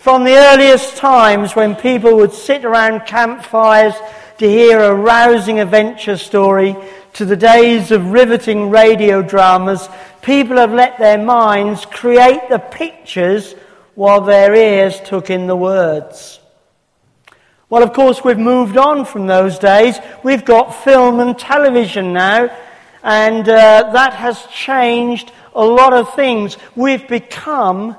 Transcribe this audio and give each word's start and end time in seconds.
From 0.00 0.24
the 0.24 0.34
earliest 0.34 0.96
times 0.96 1.54
when 1.54 1.76
people 1.76 2.16
would 2.16 2.32
sit 2.32 2.64
around 2.64 3.04
campfires 3.04 3.92
to 4.38 4.48
hear 4.48 4.80
a 4.80 4.94
rousing 4.94 5.60
adventure 5.60 6.16
story, 6.16 6.74
to 7.12 7.26
the 7.26 7.36
days 7.36 7.90
of 7.90 8.10
riveting 8.10 8.70
radio 8.70 9.20
dramas, 9.20 9.90
people 10.22 10.56
have 10.56 10.72
let 10.72 10.98
their 10.98 11.18
minds 11.18 11.84
create 11.84 12.48
the 12.48 12.58
pictures 12.58 13.52
while 13.94 14.22
their 14.22 14.54
ears 14.54 14.98
took 15.04 15.28
in 15.28 15.46
the 15.46 15.54
words. 15.54 16.40
Well, 17.68 17.82
of 17.82 17.92
course, 17.92 18.24
we've 18.24 18.38
moved 18.38 18.78
on 18.78 19.04
from 19.04 19.26
those 19.26 19.58
days. 19.58 19.98
We've 20.22 20.46
got 20.46 20.82
film 20.82 21.20
and 21.20 21.38
television 21.38 22.14
now, 22.14 22.48
and 23.02 23.46
uh, 23.46 23.90
that 23.92 24.14
has 24.14 24.46
changed 24.46 25.30
a 25.54 25.62
lot 25.62 25.92
of 25.92 26.14
things. 26.14 26.56
We've 26.74 27.06
become 27.06 27.98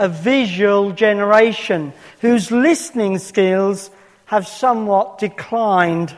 a 0.00 0.08
visual 0.08 0.92
generation 0.92 1.92
whose 2.22 2.50
listening 2.50 3.18
skills 3.18 3.90
have 4.24 4.48
somewhat 4.48 5.18
declined. 5.18 6.16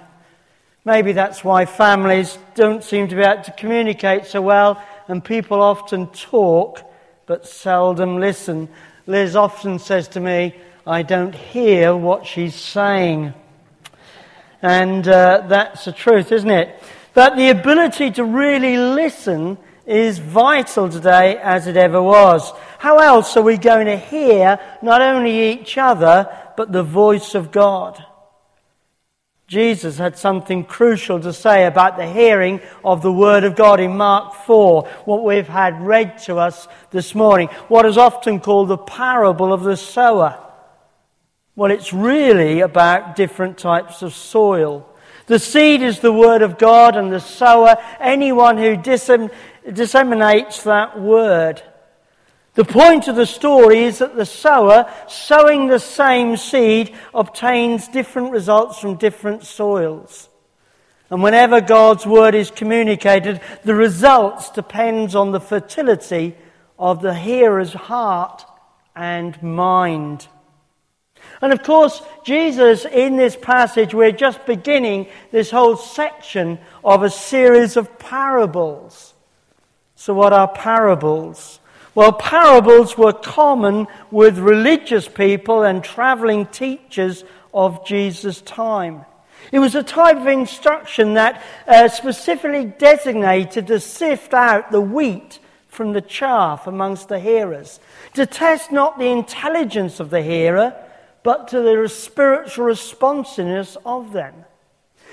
Maybe 0.84 1.10
that's 1.10 1.42
why 1.42 1.66
families 1.66 2.38
don't 2.54 2.84
seem 2.84 3.08
to 3.08 3.16
be 3.16 3.22
able 3.22 3.42
to 3.42 3.50
communicate 3.50 4.26
so 4.26 4.40
well, 4.40 4.80
and 5.08 5.24
people 5.24 5.60
often 5.60 6.06
talk 6.06 6.80
but 7.26 7.46
seldom 7.46 8.20
listen. 8.20 8.68
Liz 9.08 9.34
often 9.34 9.80
says 9.80 10.06
to 10.08 10.20
me, 10.20 10.54
I 10.86 11.02
don't 11.02 11.34
hear 11.34 11.96
what 11.96 12.24
she's 12.24 12.54
saying. 12.54 13.34
And 14.62 15.08
uh, 15.08 15.44
that's 15.48 15.86
the 15.86 15.92
truth, 15.92 16.30
isn't 16.30 16.50
it? 16.50 16.80
But 17.14 17.36
the 17.36 17.50
ability 17.50 18.12
to 18.12 18.24
really 18.24 18.76
listen 18.76 19.58
is 19.86 20.18
vital 20.18 20.88
today 20.88 21.36
as 21.38 21.66
it 21.66 21.76
ever 21.76 22.00
was. 22.00 22.52
How 22.82 22.98
else 22.98 23.36
are 23.36 23.44
we 23.44 23.58
going 23.58 23.86
to 23.86 23.96
hear 23.96 24.58
not 24.82 25.00
only 25.00 25.52
each 25.52 25.78
other, 25.78 26.28
but 26.56 26.72
the 26.72 26.82
voice 26.82 27.36
of 27.36 27.52
God? 27.52 28.04
Jesus 29.46 29.98
had 29.98 30.18
something 30.18 30.64
crucial 30.64 31.20
to 31.20 31.32
say 31.32 31.64
about 31.64 31.96
the 31.96 32.08
hearing 32.08 32.60
of 32.84 33.00
the 33.00 33.12
Word 33.12 33.44
of 33.44 33.54
God 33.54 33.78
in 33.78 33.96
Mark 33.96 34.34
4, 34.34 34.82
what 35.04 35.22
we've 35.22 35.46
had 35.46 35.80
read 35.80 36.18
to 36.24 36.38
us 36.38 36.66
this 36.90 37.14
morning, 37.14 37.46
what 37.68 37.86
is 37.86 37.96
often 37.96 38.40
called 38.40 38.66
the 38.66 38.78
parable 38.78 39.52
of 39.52 39.62
the 39.62 39.76
sower. 39.76 40.44
Well, 41.54 41.70
it's 41.70 41.92
really 41.92 42.62
about 42.62 43.14
different 43.14 43.58
types 43.58 44.02
of 44.02 44.12
soil. 44.12 44.92
The 45.26 45.38
seed 45.38 45.82
is 45.82 46.00
the 46.00 46.12
Word 46.12 46.42
of 46.42 46.58
God, 46.58 46.96
and 46.96 47.12
the 47.12 47.20
sower, 47.20 47.76
anyone 48.00 48.58
who 48.58 48.76
disseminates 48.76 50.64
that 50.64 51.00
Word. 51.00 51.62
The 52.54 52.64
point 52.64 53.08
of 53.08 53.16
the 53.16 53.26
story 53.26 53.84
is 53.84 53.98
that 53.98 54.14
the 54.14 54.26
sower, 54.26 54.92
sowing 55.08 55.68
the 55.68 55.78
same 55.78 56.36
seed, 56.36 56.94
obtains 57.14 57.88
different 57.88 58.30
results 58.30 58.78
from 58.78 58.96
different 58.96 59.44
soils. 59.44 60.28
And 61.08 61.22
whenever 61.22 61.60
God's 61.60 62.06
word 62.06 62.34
is 62.34 62.50
communicated, 62.50 63.40
the 63.64 63.74
results 63.74 64.50
depends 64.50 65.14
on 65.14 65.30
the 65.30 65.40
fertility 65.40 66.34
of 66.78 67.00
the 67.00 67.14
hearer's 67.14 67.72
heart 67.72 68.44
and 68.94 69.42
mind. 69.42 70.26
And 71.40 71.52
of 71.52 71.62
course, 71.62 72.02
Jesus, 72.24 72.84
in 72.84 73.16
this 73.16 73.36
passage, 73.36 73.94
we're 73.94 74.12
just 74.12 74.44
beginning 74.44 75.08
this 75.30 75.50
whole 75.50 75.76
section 75.76 76.58
of 76.84 77.02
a 77.02 77.10
series 77.10 77.76
of 77.76 77.98
parables. 77.98 79.14
So, 79.94 80.14
what 80.14 80.32
are 80.32 80.48
parables? 80.48 81.60
Well, 81.94 82.12
parables 82.12 82.96
were 82.96 83.12
common 83.12 83.86
with 84.10 84.38
religious 84.38 85.08
people 85.08 85.62
and 85.62 85.84
traveling 85.84 86.46
teachers 86.46 87.24
of 87.52 87.86
Jesus' 87.86 88.40
time. 88.40 89.04
It 89.50 89.58
was 89.58 89.74
a 89.74 89.82
type 89.82 90.16
of 90.16 90.26
instruction 90.26 91.14
that 91.14 91.44
uh, 91.66 91.88
specifically 91.88 92.64
designated 92.64 93.66
to 93.66 93.80
sift 93.80 94.32
out 94.32 94.70
the 94.70 94.80
wheat 94.80 95.38
from 95.68 95.92
the 95.92 96.00
chaff 96.00 96.66
amongst 96.66 97.08
the 97.08 97.18
hearers, 97.18 97.80
to 98.14 98.24
test 98.24 98.72
not 98.72 98.98
the 98.98 99.10
intelligence 99.10 100.00
of 100.00 100.10
the 100.10 100.22
hearer, 100.22 100.74
but 101.22 101.48
to 101.48 101.60
the 101.60 101.88
spiritual 101.88 102.64
responsiveness 102.66 103.76
of 103.84 104.12
them. 104.12 104.34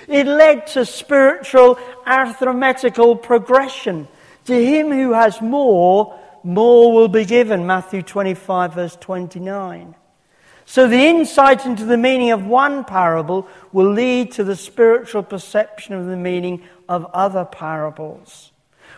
It 0.07 0.27
led 0.27 0.67
to 0.67 0.85
spiritual 0.85 1.77
arithmetical 2.07 3.15
progression. 3.15 4.07
To 4.45 4.53
him 4.53 4.89
who 4.91 5.13
has 5.13 5.41
more, 5.41 6.19
more 6.43 6.93
will 6.93 7.07
be 7.07 7.25
given. 7.25 7.65
Matthew 7.65 8.01
25, 8.01 8.73
verse 8.73 8.95
29. 8.95 9.95
So 10.65 10.87
the 10.87 11.07
insight 11.07 11.65
into 11.65 11.85
the 11.85 11.97
meaning 11.97 12.31
of 12.31 12.45
one 12.45 12.83
parable 12.83 13.47
will 13.71 13.91
lead 13.91 14.31
to 14.33 14.43
the 14.43 14.55
spiritual 14.55 15.23
perception 15.23 15.95
of 15.95 16.05
the 16.05 16.15
meaning 16.15 16.61
of 16.87 17.05
other 17.13 17.43
parables. 17.43 18.51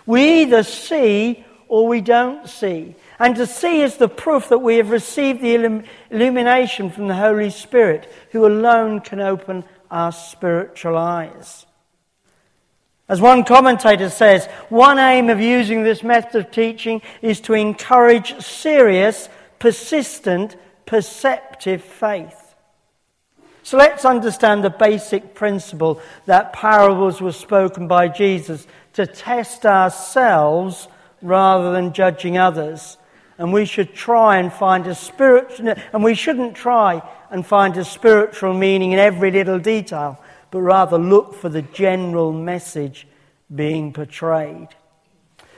We 0.06 0.42
either 0.42 0.64
see 0.64 1.46
or 1.70 1.88
we 1.88 2.02
don't 2.02 2.50
see. 2.50 2.96
And 3.18 3.38
to 3.38 3.48
see 3.48 3.82
is 3.82 3.96
the 3.96 4.10
proof 4.10 4.50
that 4.50 4.58
we 4.58 4.76
have 4.76 4.90
received 4.90 5.42
the 5.42 5.84
illumination 6.10 6.90
from 6.90 7.08
the 7.08 7.16
Holy 7.16 7.50
Spirit, 7.50 8.12
who 8.32 8.46
alone 8.46 9.00
can 9.00 9.22
open 9.22 9.64
our 9.90 10.12
spiritual 10.12 10.98
eyes. 10.98 11.66
As 13.12 13.20
one 13.20 13.44
commentator 13.44 14.10
says, 14.10 14.46
one 14.70 14.98
aim 14.98 15.30
of 15.30 15.42
using 15.42 15.84
this 15.84 16.02
method 16.02 16.46
of 16.46 16.50
teaching 16.50 17.02
is 17.22 17.42
to 17.42 17.54
encourage 17.54 18.42
serious, 18.42 19.28
persistent, 19.60 20.56
perceptive 20.86 21.84
faith. 21.84 22.56
So 23.64 23.76
let's 23.78 24.06
understand 24.06 24.64
the 24.64 24.70
basic 24.70 25.36
principle 25.36 26.00
that 26.26 26.54
parables 26.54 27.20
were 27.20 27.34
spoken 27.34 27.90
by 27.90 28.08
Jesus 28.08 28.66
to 28.94 29.06
test 29.06 29.66
ourselves 29.66 30.88
rather 31.22 31.74
than 31.74 31.92
judging 31.92 32.38
others. 32.38 32.98
And 33.38 33.52
we 33.52 33.66
should 33.66 33.94
try 33.94 34.38
and 34.38 34.54
find 34.54 34.88
a 34.88 34.96
spiritual, 34.96 35.76
and 35.92 36.02
we 36.02 36.16
shouldn't 36.16 36.56
try 36.56 37.02
and 37.30 37.46
find 37.46 37.76
a 37.76 37.84
spiritual 37.84 38.54
meaning 38.54 38.94
in 38.94 39.00
every 39.00 39.32
little 39.32 39.60
detail 39.60 40.18
but 40.52 40.62
rather 40.62 40.98
look 40.98 41.34
for 41.34 41.50
the 41.50 41.62
general 41.62 42.32
message 42.32 43.08
being 43.54 43.94
portrayed. 43.94 44.68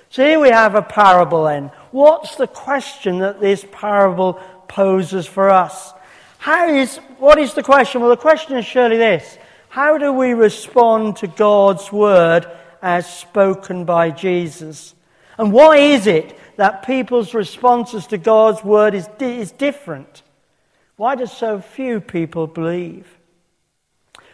So 0.10 0.24
here 0.24 0.40
we 0.40 0.50
have 0.50 0.76
a 0.76 0.84
parable 0.84 1.46
then. 1.46 1.72
What's 1.92 2.36
the 2.36 2.48
question 2.48 3.20
that 3.20 3.42
this 3.42 3.66
parable 3.72 4.40
poses 4.68 5.26
for 5.26 5.50
us? 5.50 5.92
How 6.38 6.68
is, 6.68 6.98
what 7.18 7.40
is 7.40 7.56
the 7.56 7.64
question? 7.64 8.02
Well, 8.02 8.12
the 8.12 8.18
question 8.18 8.58
is 8.58 8.66
surely 8.66 8.98
this. 8.98 9.38
How 9.70 9.98
do 9.98 10.14
we 10.14 10.34
respond 10.34 11.18
to 11.18 11.28
God's 11.28 11.92
word 11.92 12.46
as 12.82 13.12
spoken 13.12 13.86
by 13.86 14.12
Jesus? 14.12 14.94
And 15.40 15.52
why 15.52 15.78
is 15.78 16.06
it 16.06 16.38
that 16.58 16.86
people's 16.86 17.34
responses 17.34 18.06
to 18.08 18.20
God's 18.20 18.64
word 18.64 18.94
is, 18.94 19.10
is 19.20 19.52
different? 19.52 20.22
Why 20.96 21.16
do 21.16 21.26
so 21.26 21.60
few 21.60 22.00
people 22.02 22.46
believe? 22.46 23.08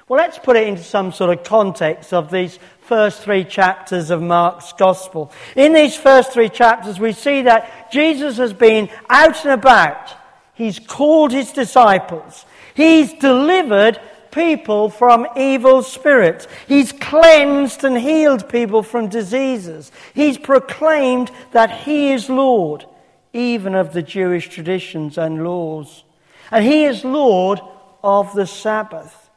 Well, 0.09 0.17
let's 0.17 0.39
put 0.39 0.57
it 0.57 0.67
into 0.67 0.83
some 0.83 1.11
sort 1.11 1.37
of 1.37 1.45
context 1.45 2.13
of 2.13 2.31
these 2.31 2.57
first 2.81 3.21
three 3.21 3.43
chapters 3.43 4.09
of 4.09 4.23
Mark's 4.23 4.73
Gospel. 4.73 5.31
In 5.55 5.71
these 5.71 5.95
first 5.95 6.33
three 6.33 6.49
chapters, 6.49 6.99
we 6.99 7.13
see 7.13 7.43
that 7.43 7.91
Jesus 7.91 8.37
has 8.37 8.51
been 8.51 8.89
out 9.07 9.45
and 9.45 9.53
about. 9.53 10.11
He's 10.55 10.79
called 10.79 11.31
his 11.31 11.51
disciples. 11.51 12.47
He's 12.73 13.13
delivered 13.13 14.01
people 14.31 14.89
from 14.89 15.27
evil 15.37 15.83
spirits. 15.83 16.47
He's 16.67 16.91
cleansed 16.91 17.83
and 17.83 17.95
healed 17.95 18.49
people 18.49 18.81
from 18.81 19.09
diseases. 19.09 19.91
He's 20.15 20.39
proclaimed 20.39 21.29
that 21.51 21.81
he 21.81 22.13
is 22.13 22.31
Lord, 22.31 22.83
even 23.31 23.75
of 23.75 23.93
the 23.93 24.01
Jewish 24.01 24.49
traditions 24.49 25.19
and 25.19 25.43
laws. 25.43 26.03
And 26.49 26.65
he 26.65 26.85
is 26.85 27.05
Lord 27.05 27.61
of 28.03 28.33
the 28.33 28.47
Sabbath. 28.47 29.28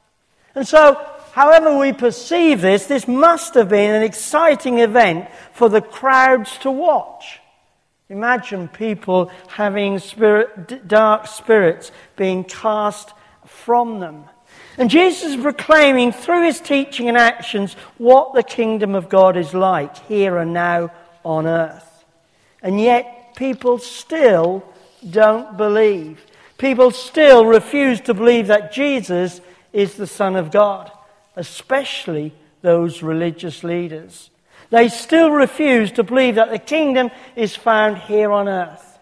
And 0.55 0.67
so, 0.67 0.99
however 1.33 1.77
we 1.79 1.93
perceive 1.93 2.61
this, 2.61 2.87
this 2.87 3.09
must 3.09 3.55
have 3.55 3.69
been 3.69 3.95
an 3.95 4.03
exciting 4.03 4.79
event 4.79 5.29
for 5.53 5.69
the 5.69 5.81
crowds 5.81 6.59
to 6.59 6.71
watch. 6.71 7.41
Imagine 8.09 8.69
people 8.69 9.31
having 9.49 9.99
spirit, 9.99 10.87
dark 10.87 11.27
spirits 11.27 11.91
being 12.17 12.45
cast 12.45 13.13
from 13.47 14.01
them. 14.01 14.25
And 14.77 14.91
Jesus 14.91 15.31
is 15.31 15.43
proclaiming 15.43 16.13
through 16.13 16.45
his 16.45 16.61
teaching 16.61 17.09
and 17.09 17.17
actions 17.17 17.75
what 17.99 18.35
the 18.35 18.43
kingdom 18.43 18.95
of 18.95 19.09
God 19.09 19.37
is 19.37 19.55
like 19.55 19.97
here 20.07 20.39
and 20.39 20.53
now 20.53 20.91
on 21.25 21.47
earth. 21.47 22.05
And 22.63 22.81
yet, 22.81 23.35
people 23.35 23.79
still 23.79 24.63
don't 25.09 25.57
believe. 25.57 26.25
People 26.59 26.91
still 26.91 27.45
refuse 27.45 28.01
to 28.03 28.15
believe 28.15 28.47
that 28.49 28.73
Jesus 28.73 29.41
is 29.73 29.95
the 29.95 30.07
Son 30.07 30.37
of 30.37 30.51
God, 30.51 30.91
especially 31.37 32.35
those 32.61 33.03
religious 33.03 33.65
leaders. 33.65 34.31
They 34.71 34.89
still 34.89 35.31
refuse 35.31 35.93
to 35.93 36.03
believe 36.03 36.37
that 36.37 36.51
the 36.51 36.59
kingdom 36.59 37.11
is 37.37 37.55
found 37.55 37.99
here 37.99 38.33
on 38.33 38.49
earth. 38.49 38.99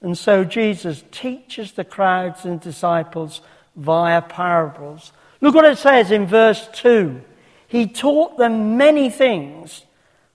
And 0.00 0.18
so 0.18 0.44
Jesus 0.44 1.04
teaches 1.10 1.72
the 1.72 1.84
crowds 1.84 2.44
and 2.44 2.60
disciples 2.60 3.40
via 3.76 4.22
parables. 4.22 5.12
Look 5.40 5.54
what 5.54 5.64
it 5.64 5.78
says 5.78 6.10
in 6.10 6.26
verse 6.26 6.68
2. 6.74 7.20
He 7.68 7.86
taught 7.86 8.36
them 8.36 8.76
many 8.76 9.10
things, 9.10 9.84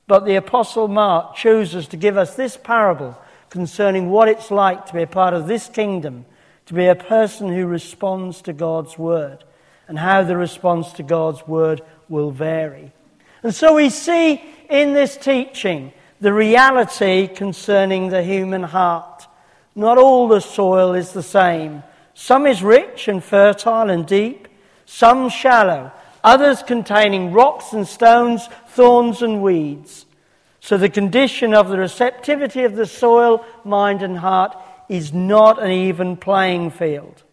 but 0.08 0.26
the 0.26 0.36
Apostle 0.36 0.88
Mark 0.88 1.36
chooses 1.36 1.88
to 1.90 1.98
give 1.98 2.18
us 2.18 2.36
this 2.36 2.58
parable 2.58 3.18
concerning 3.50 4.10
what 4.10 4.28
it's 4.28 4.52
like 4.52 4.86
to 4.88 4.94
be 4.94 5.04
a 5.04 5.08
part 5.08 5.34
of 5.34 5.48
this 5.48 5.68
kingdom, 5.68 6.26
to 6.66 6.74
be 6.74 6.88
a 6.88 6.96
person 6.96 7.50
who 7.50 7.66
responds 7.66 8.42
to 8.42 8.54
God's 8.54 8.98
word, 8.98 9.44
and 9.88 9.98
how 9.98 10.24
the 10.24 10.38
response 10.38 10.92
to 10.94 11.04
God's 11.04 11.46
word 11.48 11.82
will 12.10 12.32
vary. 12.32 12.92
And 13.44 13.54
so 13.54 13.76
we 13.76 13.90
see 13.90 14.42
in 14.70 14.94
this 14.94 15.16
teaching 15.18 15.94
the 16.20 16.34
reality 16.34 17.28
concerning 17.28 18.10
the 18.10 18.24
human 18.24 18.64
heart. 18.64 19.28
Not 19.76 19.98
all 19.98 20.28
the 20.28 20.42
soil 20.42 20.94
is 20.94 21.12
the 21.12 21.24
same. 21.24 21.84
Some 22.14 22.48
is 22.48 22.64
rich 22.64 23.08
and 23.08 23.24
fertile 23.24 23.90
and 23.90 24.06
deep, 24.08 24.48
some 24.86 25.30
shallow, 25.30 25.92
others 26.24 26.64
containing 26.64 27.32
rocks 27.32 27.74
and 27.74 27.88
stones, 27.88 28.50
thorns 28.70 29.22
and 29.22 29.42
weeds. 29.42 30.06
So 30.60 30.78
the 30.78 30.90
condition 30.90 31.54
of 31.54 31.70
the 31.70 31.78
receptivity 31.78 32.64
of 32.64 32.76
the 32.76 32.88
soil, 32.88 33.46
mind, 33.64 34.02
and 34.02 34.18
heart 34.18 34.58
is 34.90 35.14
not 35.14 35.62
an 35.62 35.72
even 35.72 36.18
playing 36.18 36.72
field. 36.72 37.24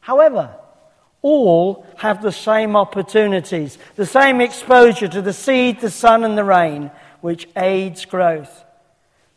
However, 0.00 0.54
all 1.22 1.86
have 1.98 2.20
the 2.20 2.32
same 2.32 2.76
opportunities, 2.76 3.78
the 3.94 4.06
same 4.06 4.40
exposure 4.40 5.08
to 5.08 5.22
the 5.22 5.32
seed, 5.32 5.80
the 5.80 5.90
sun, 5.90 6.24
and 6.24 6.36
the 6.36 6.44
rain, 6.44 6.90
which 7.20 7.48
aids 7.56 8.04
growth. 8.04 8.64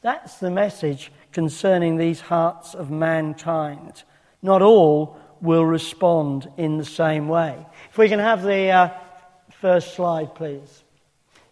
That's 0.01 0.37
the 0.37 0.51
message 0.51 1.11
concerning 1.31 1.97
these 1.97 2.21
hearts 2.21 2.73
of 2.73 2.91
mankind. 2.91 4.03
Not 4.41 4.61
all 4.61 5.17
will 5.41 5.65
respond 5.65 6.49
in 6.57 6.77
the 6.77 6.85
same 6.85 7.27
way. 7.27 7.65
If 7.91 7.97
we 7.97 8.09
can 8.09 8.19
have 8.19 8.43
the 8.43 8.69
uh, 8.69 8.89
first 9.61 9.95
slide, 9.95 10.33
please. 10.35 10.83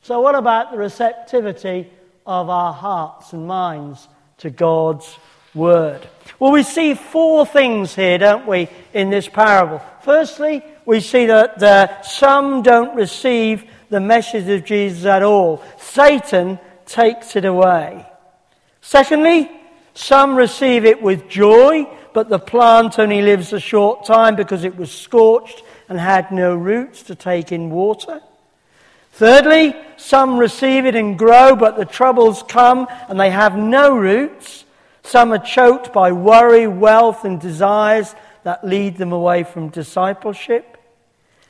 So, 0.02 0.20
what 0.22 0.36
about 0.36 0.72
the 0.72 0.78
receptivity 0.78 1.90
of 2.26 2.50
our 2.50 2.74
hearts 2.74 3.34
and 3.34 3.48
minds 3.48 4.08
to 4.38 4.50
God's 4.50 5.18
word? 5.54 6.08
Well, 6.40 6.52
we 6.52 6.64
see 6.64 6.94
four 6.94 7.46
things 7.46 7.96
here, 7.96 8.18
don't 8.18 8.48
we, 8.48 8.68
in 8.94 9.10
this 9.10 9.28
parable. 9.28 9.82
Firstly, 10.02 10.64
we 10.86 11.00
see 11.00 11.28
that 11.28 11.62
uh, 11.62 12.02
some 12.02 12.62
don't 12.62 12.96
receive 12.96 13.64
the 13.90 14.00
message 14.00 14.50
of 14.50 14.66
Jesus 14.66 15.06
at 15.06 15.24
all. 15.24 15.64
Satan 15.78 16.60
takes 16.86 17.36
it 17.36 17.46
away. 17.46 18.06
Secondly, 18.82 19.50
some 19.94 20.36
receive 20.36 20.86
it 20.86 21.02
with 21.02 21.30
joy, 21.30 21.88
but 22.14 22.30
the 22.30 22.40
plant 22.40 23.00
only 23.00 23.22
lives 23.22 23.54
a 23.54 23.60
short 23.60 24.06
time 24.06 24.36
because 24.36 24.64
it 24.64 24.76
was 24.76 24.92
scorched 24.92 25.64
and 25.88 26.00
had 26.00 26.32
no 26.32 26.56
roots 26.56 27.04
to 27.04 27.16
take 27.16 27.52
in 27.52 27.70
water. 27.70 28.22
Thirdly, 29.14 29.76
some 29.98 30.38
receive 30.38 30.86
it 30.86 30.96
and 30.96 31.18
grow, 31.18 31.56
but 31.56 31.78
the 31.78 31.86
troubles 31.86 32.44
come 32.44 32.88
and 33.08 33.20
they 33.20 33.30
have 33.30 33.56
no 33.56 33.96
roots. 33.96 34.63
Some 35.04 35.34
are 35.34 35.40
choked 35.40 35.94
by 35.94 36.12
worry, 36.12 36.66
wealth, 36.68 37.26
and 37.26 37.40
desires 37.40 38.16
that 38.44 38.66
lead 38.66 38.98
them 38.98 39.12
away 39.12 39.44
from 39.44 39.70
discipleship. 39.70 40.78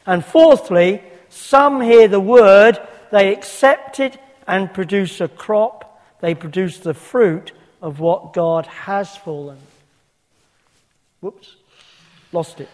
And 0.05 0.23
fourthly, 0.25 1.01
some 1.29 1.81
hear 1.81 2.07
the 2.07 2.19
word, 2.19 2.79
they 3.11 3.33
accept 3.33 3.99
it 3.99 4.19
and 4.47 4.73
produce 4.73 5.21
a 5.21 5.27
crop. 5.27 6.01
They 6.19 6.35
produce 6.35 6.79
the 6.79 6.93
fruit 6.93 7.51
of 7.81 7.99
what 7.99 8.33
God 8.33 8.65
has 8.65 9.15
for 9.15 9.47
them. 9.47 9.59
Whoops, 11.21 11.55
lost 12.31 12.59
it. 12.59 12.69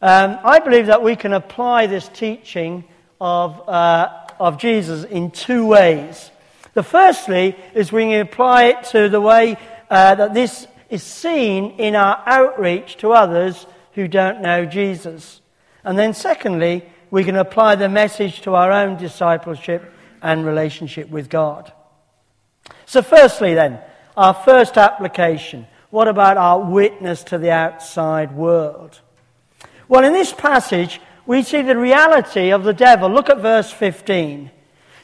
Um, 0.00 0.38
I 0.44 0.58
believe 0.58 0.86
that 0.86 1.02
we 1.02 1.16
can 1.16 1.32
apply 1.32 1.86
this 1.86 2.08
teaching 2.08 2.84
of, 3.20 3.68
uh, 3.68 4.26
of 4.38 4.58
Jesus 4.58 5.04
in 5.04 5.30
two 5.30 5.66
ways. 5.66 6.30
The 6.74 6.82
firstly 6.82 7.56
is 7.74 7.92
we 7.92 8.02
can 8.02 8.20
apply 8.20 8.64
it 8.64 8.84
to 8.90 9.08
the 9.08 9.20
way 9.20 9.56
uh, 9.90 10.14
that 10.16 10.34
this 10.34 10.66
is 10.90 11.02
seen 11.02 11.72
in 11.78 11.94
our 11.96 12.22
outreach 12.26 12.96
to 12.98 13.12
others 13.12 13.66
who 13.92 14.08
don't 14.08 14.42
know 14.42 14.64
Jesus. 14.66 15.40
And 15.84 15.98
then, 15.98 16.14
secondly, 16.14 16.84
we 17.10 17.24
can 17.24 17.36
apply 17.36 17.76
the 17.76 17.88
message 17.88 18.42
to 18.42 18.54
our 18.54 18.72
own 18.72 18.96
discipleship 18.96 19.92
and 20.20 20.44
relationship 20.44 21.08
with 21.10 21.28
God. 21.28 21.72
So, 22.86 23.02
firstly, 23.02 23.54
then, 23.54 23.80
our 24.16 24.34
first 24.34 24.76
application 24.76 25.66
what 25.94 26.08
about 26.08 26.36
our 26.36 26.58
witness 26.58 27.22
to 27.22 27.38
the 27.38 27.52
outside 27.52 28.32
world? 28.32 29.00
Well, 29.86 30.02
in 30.02 30.12
this 30.12 30.32
passage, 30.32 31.00
we 31.24 31.44
see 31.44 31.62
the 31.62 31.76
reality 31.76 32.50
of 32.50 32.64
the 32.64 32.72
devil. 32.72 33.08
Look 33.08 33.30
at 33.30 33.38
verse 33.38 33.70
15. 33.70 34.50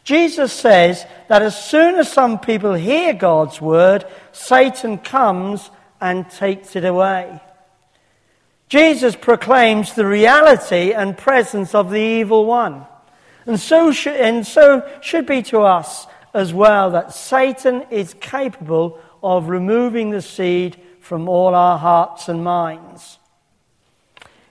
Jesus 0.05 0.53
says 0.53 1.05
that 1.29 1.43
as 1.43 1.63
soon 1.63 1.97
as 1.97 2.11
some 2.11 2.39
people 2.39 2.75
hear 2.75 3.13
God's 3.13 3.61
word, 3.61 4.05
Satan 4.33 4.99
comes 4.99 5.71
and 6.01 6.29
takes 6.31 6.77
it 6.77 6.85
away. 6.85 7.41
Jesus 8.69 9.17
proclaims 9.17 9.95
the 9.95 10.07
reality 10.07 10.93
and 10.93 11.19
presence 11.19 11.75
of 11.75 11.91
the 11.91 12.01
evil 12.01 12.47
one. 12.47 12.87
And 13.47 13.59
so, 13.59 13.91
should, 13.91 14.15
and 14.15 14.47
so 14.47 14.89
should 15.01 15.27
be 15.27 15.43
to 15.45 15.61
us 15.61 16.07
as 16.33 16.55
well 16.55 16.91
that 16.93 17.13
Satan 17.13 17.85
is 17.91 18.15
capable 18.15 19.01
of 19.23 19.49
removing 19.49 20.11
the 20.11 20.23
seed 20.23 20.81
from 21.01 21.29
all 21.29 21.55
our 21.55 21.79
hearts 21.79 22.29
and 22.29 22.45
minds. 22.45 23.19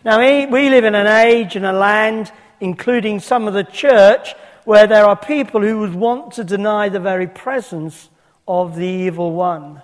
Now, 0.03 0.19
we 0.19 0.69
live 0.69 0.83
in 0.83 0.95
an 0.95 1.07
age 1.07 1.55
and 1.55 1.65
a 1.65 1.73
land, 1.73 2.31
including 2.59 3.19
some 3.19 3.47
of 3.47 3.53
the 3.53 3.63
church, 3.63 4.33
where 4.69 4.85
there 4.85 5.05
are 5.05 5.15
people 5.15 5.61
who 5.61 5.79
would 5.79 5.95
want 5.95 6.33
to 6.33 6.43
deny 6.43 6.87
the 6.89 6.99
very 6.99 7.25
presence 7.25 8.07
of 8.47 8.75
the 8.75 8.85
evil 8.85 9.31
one. 9.31 9.81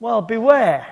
Well, 0.00 0.20
beware. 0.20 0.86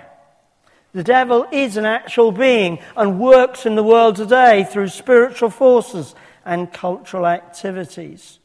The 0.95 1.05
devil 1.05 1.47
is 1.53 1.77
an 1.77 1.85
actual 1.85 2.33
being 2.33 2.79
and 2.97 3.21
works 3.21 3.67
in 3.67 3.75
the 3.75 3.83
world 3.83 4.17
today 4.17 4.65
through 4.65 4.89
spiritual 4.89 5.51
forces 5.51 6.15
and 6.47 6.73
cultural 6.73 7.27
activities. 7.27 8.39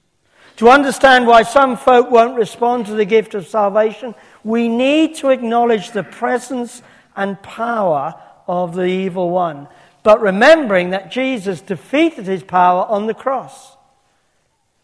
To 0.57 0.67
understand 0.67 1.25
why 1.25 1.43
some 1.43 1.77
folk 1.77 2.11
won't 2.11 2.37
respond 2.37 2.87
to 2.87 2.95
the 2.95 3.05
gift 3.05 3.33
of 3.33 3.47
salvation, 3.47 4.13
we 4.43 4.67
need 4.67 5.15
to 5.15 5.29
acknowledge 5.29 5.91
the 5.91 6.03
presence 6.03 6.81
and 7.15 7.41
power 7.41 8.13
of 8.45 8.75
the 8.75 8.83
evil 8.83 9.29
one, 9.29 9.69
but 10.03 10.19
remembering 10.19 10.89
that 10.89 11.11
Jesus 11.11 11.61
defeated 11.61 12.25
his 12.25 12.43
power 12.43 12.83
on 12.87 13.07
the 13.07 13.13
cross. 13.13 13.74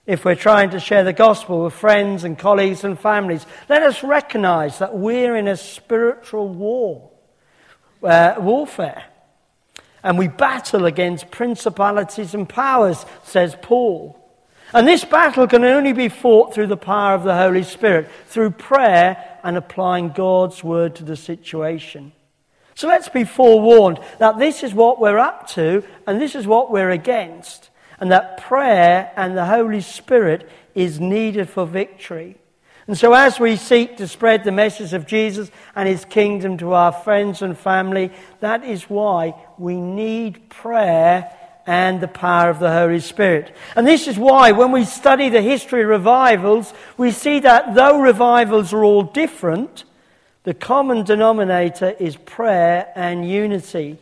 If 0.05 0.25
we're 0.25 0.35
trying 0.35 0.71
to 0.71 0.79
share 0.79 1.03
the 1.03 1.13
gospel 1.13 1.63
with 1.63 1.73
friends 1.73 2.23
and 2.23 2.37
colleagues 2.37 2.83
and 2.83 2.99
families, 2.99 3.45
let 3.69 3.83
us 3.83 4.03
recognize 4.03 4.79
that 4.79 4.97
we're 4.97 5.35
in 5.35 5.47
a 5.47 5.55
spiritual 5.55 6.49
war 6.49 7.11
uh, 8.03 8.35
warfare. 8.39 9.05
And 10.03 10.17
we 10.17 10.27
battle 10.27 10.85
against 10.85 11.29
principalities 11.29 12.33
and 12.33 12.49
powers, 12.49 13.05
says 13.23 13.55
Paul. 13.61 14.17
And 14.73 14.87
this 14.87 15.05
battle 15.05 15.47
can 15.47 15.63
only 15.63 15.93
be 15.93 16.09
fought 16.09 16.53
through 16.53 16.67
the 16.67 16.77
power 16.77 17.13
of 17.13 17.23
the 17.23 17.35
Holy 17.35 17.63
Spirit, 17.63 18.09
through 18.27 18.51
prayer 18.51 19.39
and 19.43 19.57
applying 19.57 20.09
God's 20.09 20.63
word 20.63 20.95
to 20.95 21.03
the 21.03 21.15
situation. 21.17 22.13
So 22.73 22.87
let's 22.87 23.09
be 23.09 23.25
forewarned 23.25 23.99
that 24.19 24.39
this 24.39 24.63
is 24.63 24.73
what 24.73 24.99
we're 24.99 25.19
up 25.19 25.47
to 25.49 25.83
and 26.07 26.21
this 26.21 26.35
is 26.35 26.47
what 26.47 26.71
we're 26.71 26.89
against, 26.89 27.69
and 28.01 28.11
that 28.11 28.41
prayer 28.41 29.13
and 29.15 29.37
the 29.37 29.45
Holy 29.45 29.79
Spirit 29.79 30.49
is 30.75 30.99
needed 30.99 31.47
for 31.47 31.65
victory. 31.65 32.35
And 32.87 32.97
so, 32.97 33.13
as 33.13 33.39
we 33.39 33.55
seek 33.55 33.97
to 33.97 34.07
spread 34.07 34.43
the 34.43 34.51
message 34.51 34.93
of 34.93 35.05
Jesus 35.05 35.51
and 35.75 35.87
his 35.87 36.03
kingdom 36.03 36.57
to 36.57 36.73
our 36.73 36.91
friends 36.91 37.43
and 37.43 37.57
family, 37.57 38.11
that 38.39 38.65
is 38.65 38.89
why 38.89 39.35
we 39.57 39.79
need 39.79 40.49
prayer 40.49 41.31
and 41.67 42.01
the 42.01 42.07
power 42.07 42.49
of 42.49 42.59
the 42.59 42.71
Holy 42.71 42.99
Spirit. 42.99 43.55
And 43.75 43.85
this 43.85 44.07
is 44.07 44.17
why, 44.17 44.51
when 44.51 44.71
we 44.71 44.83
study 44.83 45.29
the 45.29 45.41
history 45.41 45.83
of 45.83 45.89
revivals, 45.89 46.73
we 46.97 47.11
see 47.11 47.39
that 47.41 47.75
though 47.75 48.01
revivals 48.01 48.73
are 48.73 48.83
all 48.83 49.03
different, 49.03 49.83
the 50.43 50.55
common 50.55 51.03
denominator 51.03 51.91
is 51.99 52.17
prayer 52.17 52.91
and 52.95 53.29
unity. 53.29 53.99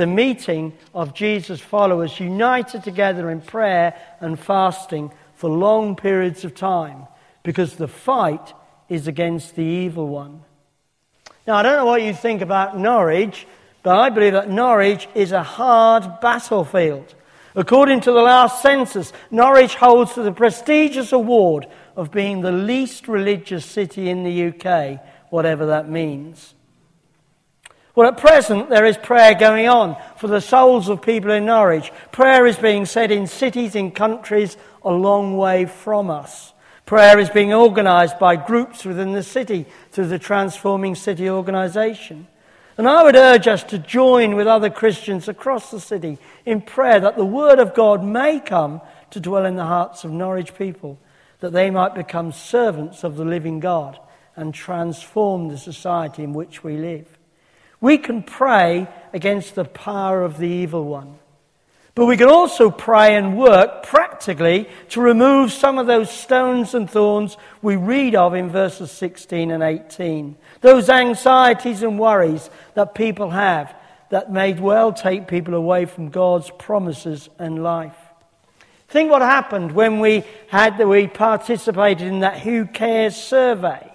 The 0.00 0.06
meeting 0.06 0.72
of 0.94 1.12
Jesus' 1.12 1.60
followers 1.60 2.18
united 2.18 2.82
together 2.82 3.28
in 3.28 3.42
prayer 3.42 3.94
and 4.20 4.40
fasting 4.40 5.12
for 5.34 5.50
long 5.50 5.94
periods 5.94 6.42
of 6.42 6.54
time 6.54 7.06
because 7.42 7.76
the 7.76 7.86
fight 7.86 8.54
is 8.88 9.06
against 9.06 9.56
the 9.56 9.62
evil 9.62 10.08
one. 10.08 10.42
Now, 11.46 11.56
I 11.56 11.62
don't 11.62 11.76
know 11.76 11.84
what 11.84 12.00
you 12.00 12.14
think 12.14 12.40
about 12.40 12.78
Norwich, 12.78 13.46
but 13.82 13.98
I 13.98 14.08
believe 14.08 14.32
that 14.32 14.48
Norwich 14.48 15.06
is 15.14 15.32
a 15.32 15.42
hard 15.42 16.22
battlefield. 16.22 17.14
According 17.54 18.00
to 18.00 18.12
the 18.12 18.22
last 18.22 18.62
census, 18.62 19.12
Norwich 19.30 19.74
holds 19.74 20.14
the 20.14 20.32
prestigious 20.32 21.12
award 21.12 21.66
of 21.94 22.10
being 22.10 22.40
the 22.40 22.52
least 22.52 23.06
religious 23.06 23.66
city 23.66 24.08
in 24.08 24.24
the 24.24 24.48
UK, 24.48 24.98
whatever 25.28 25.66
that 25.66 25.90
means. 25.90 26.54
Well, 27.94 28.08
at 28.08 28.18
present, 28.18 28.70
there 28.70 28.84
is 28.84 28.96
prayer 28.96 29.34
going 29.34 29.68
on 29.68 29.96
for 30.16 30.28
the 30.28 30.40
souls 30.40 30.88
of 30.88 31.02
people 31.02 31.32
in 31.32 31.46
Norwich. 31.46 31.90
Prayer 32.12 32.46
is 32.46 32.56
being 32.56 32.86
said 32.86 33.10
in 33.10 33.26
cities, 33.26 33.74
in 33.74 33.90
countries 33.90 34.56
a 34.82 34.92
long 34.92 35.36
way 35.36 35.66
from 35.66 36.08
us. 36.08 36.52
Prayer 36.86 37.18
is 37.18 37.30
being 37.30 37.52
organised 37.52 38.18
by 38.18 38.36
groups 38.36 38.84
within 38.84 39.12
the 39.12 39.22
city 39.22 39.66
through 39.92 40.06
the 40.06 40.18
Transforming 40.18 40.94
City 40.94 41.28
organisation. 41.28 42.26
And 42.76 42.88
I 42.88 43.02
would 43.02 43.16
urge 43.16 43.46
us 43.46 43.62
to 43.64 43.78
join 43.78 44.36
with 44.36 44.46
other 44.46 44.70
Christians 44.70 45.28
across 45.28 45.70
the 45.70 45.80
city 45.80 46.18
in 46.46 46.62
prayer 46.62 46.98
that 47.00 47.16
the 47.16 47.24
Word 47.24 47.58
of 47.58 47.74
God 47.74 48.02
may 48.02 48.40
come 48.40 48.80
to 49.10 49.20
dwell 49.20 49.44
in 49.44 49.56
the 49.56 49.66
hearts 49.66 50.02
of 50.04 50.10
Norwich 50.10 50.56
people, 50.56 50.98
that 51.40 51.52
they 51.52 51.70
might 51.70 51.94
become 51.94 52.32
servants 52.32 53.04
of 53.04 53.16
the 53.16 53.24
living 53.24 53.60
God 53.60 53.98
and 54.34 54.54
transform 54.54 55.48
the 55.48 55.58
society 55.58 56.22
in 56.22 56.32
which 56.32 56.64
we 56.64 56.76
live. 56.76 57.19
We 57.80 57.98
can 57.98 58.22
pray 58.22 58.88
against 59.12 59.54
the 59.54 59.64
power 59.64 60.22
of 60.22 60.38
the 60.38 60.48
evil 60.48 60.84
one. 60.84 61.18
But 61.94 62.06
we 62.06 62.16
can 62.16 62.28
also 62.28 62.70
pray 62.70 63.16
and 63.16 63.36
work 63.36 63.82
practically 63.82 64.68
to 64.90 65.00
remove 65.00 65.52
some 65.52 65.78
of 65.78 65.86
those 65.86 66.10
stones 66.10 66.74
and 66.74 66.88
thorns 66.88 67.36
we 67.62 67.76
read 67.76 68.14
of 68.14 68.34
in 68.34 68.48
verses 68.48 68.90
16 68.92 69.50
and 69.50 69.62
18. 69.62 70.36
Those 70.60 70.88
anxieties 70.88 71.82
and 71.82 71.98
worries 71.98 72.48
that 72.74 72.94
people 72.94 73.30
have 73.30 73.74
that 74.10 74.32
may 74.32 74.52
well 74.54 74.92
take 74.92 75.28
people 75.28 75.54
away 75.54 75.84
from 75.84 76.10
God's 76.10 76.50
promises 76.58 77.28
and 77.38 77.62
life. 77.62 77.96
Think 78.88 79.10
what 79.10 79.22
happened 79.22 79.72
when 79.72 80.00
we 80.00 80.24
had 80.48 80.78
we 80.78 81.06
participated 81.06 82.06
in 82.06 82.20
that 82.20 82.40
Who 82.40 82.66
Cares 82.66 83.16
survey 83.16 83.89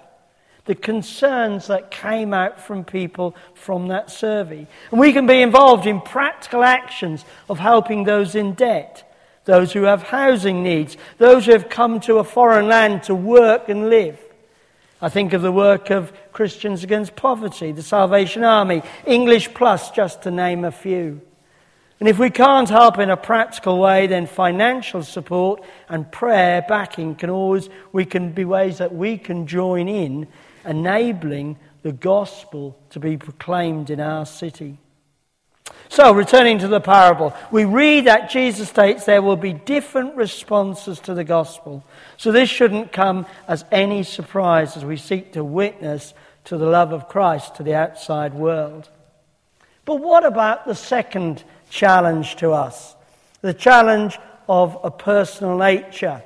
the 0.66 0.74
concerns 0.74 1.68
that 1.68 1.90
came 1.90 2.34
out 2.34 2.60
from 2.60 2.84
people 2.84 3.34
from 3.54 3.88
that 3.88 4.10
survey. 4.10 4.66
And 4.90 5.00
we 5.00 5.12
can 5.12 5.26
be 5.26 5.40
involved 5.40 5.86
in 5.86 6.00
practical 6.00 6.62
actions 6.62 7.24
of 7.48 7.58
helping 7.58 8.04
those 8.04 8.34
in 8.34 8.54
debt, 8.54 9.10
those 9.44 9.72
who 9.72 9.84
have 9.84 10.02
housing 10.02 10.62
needs, 10.62 10.96
those 11.18 11.46
who 11.46 11.52
have 11.52 11.68
come 11.68 12.00
to 12.00 12.18
a 12.18 12.24
foreign 12.24 12.66
land 12.68 13.04
to 13.04 13.14
work 13.14 13.68
and 13.68 13.88
live. 13.88 14.20
I 15.00 15.08
think 15.08 15.32
of 15.32 15.42
the 15.42 15.52
work 15.52 15.90
of 15.90 16.12
Christians 16.32 16.82
Against 16.82 17.16
Poverty, 17.16 17.70
the 17.70 17.82
Salvation 17.82 18.44
Army, 18.44 18.82
English 19.06 19.54
Plus, 19.54 19.90
just 19.90 20.22
to 20.22 20.30
name 20.30 20.64
a 20.64 20.72
few. 20.72 21.20
And 22.00 22.08
if 22.08 22.18
we 22.18 22.28
can't 22.28 22.68
help 22.68 22.98
in 22.98 23.08
a 23.08 23.16
practical 23.16 23.78
way, 23.78 24.06
then 24.06 24.26
financial 24.26 25.02
support 25.02 25.62
and 25.88 26.10
prayer 26.10 26.64
backing 26.68 27.14
can 27.14 27.30
always, 27.30 27.70
we 27.92 28.04
can 28.04 28.32
be 28.32 28.44
ways 28.44 28.78
that 28.78 28.94
we 28.94 29.16
can 29.16 29.46
join 29.46 29.88
in 29.88 30.26
enabling 30.66 31.58
the 31.82 31.92
gospel 31.92 32.76
to 32.90 33.00
be 33.00 33.16
proclaimed 33.16 33.90
in 33.90 34.00
our 34.00 34.26
city. 34.26 34.78
So, 35.88 36.12
returning 36.12 36.58
to 36.58 36.68
the 36.68 36.80
parable, 36.80 37.34
we 37.50 37.64
read 37.64 38.06
that 38.06 38.30
Jesus 38.30 38.68
states 38.68 39.04
there 39.04 39.22
will 39.22 39.36
be 39.36 39.52
different 39.52 40.16
responses 40.16 41.00
to 41.00 41.14
the 41.14 41.24
gospel. 41.24 41.84
So, 42.16 42.32
this 42.32 42.50
shouldn't 42.50 42.92
come 42.92 43.26
as 43.48 43.64
any 43.70 44.02
surprise 44.02 44.76
as 44.76 44.84
we 44.84 44.96
seek 44.96 45.32
to 45.32 45.44
witness 45.44 46.12
to 46.44 46.56
the 46.56 46.66
love 46.66 46.92
of 46.92 47.08
Christ 47.08 47.56
to 47.56 47.62
the 47.62 47.74
outside 47.74 48.34
world. 48.34 48.88
But 49.84 49.96
what 49.96 50.24
about 50.24 50.66
the 50.66 50.74
second 50.74 51.44
challenge 51.70 52.36
to 52.36 52.52
us? 52.52 52.94
The 53.40 53.54
challenge 53.54 54.18
of 54.48 54.78
a 54.82 54.90
personal 54.90 55.56
nature. 55.56 56.22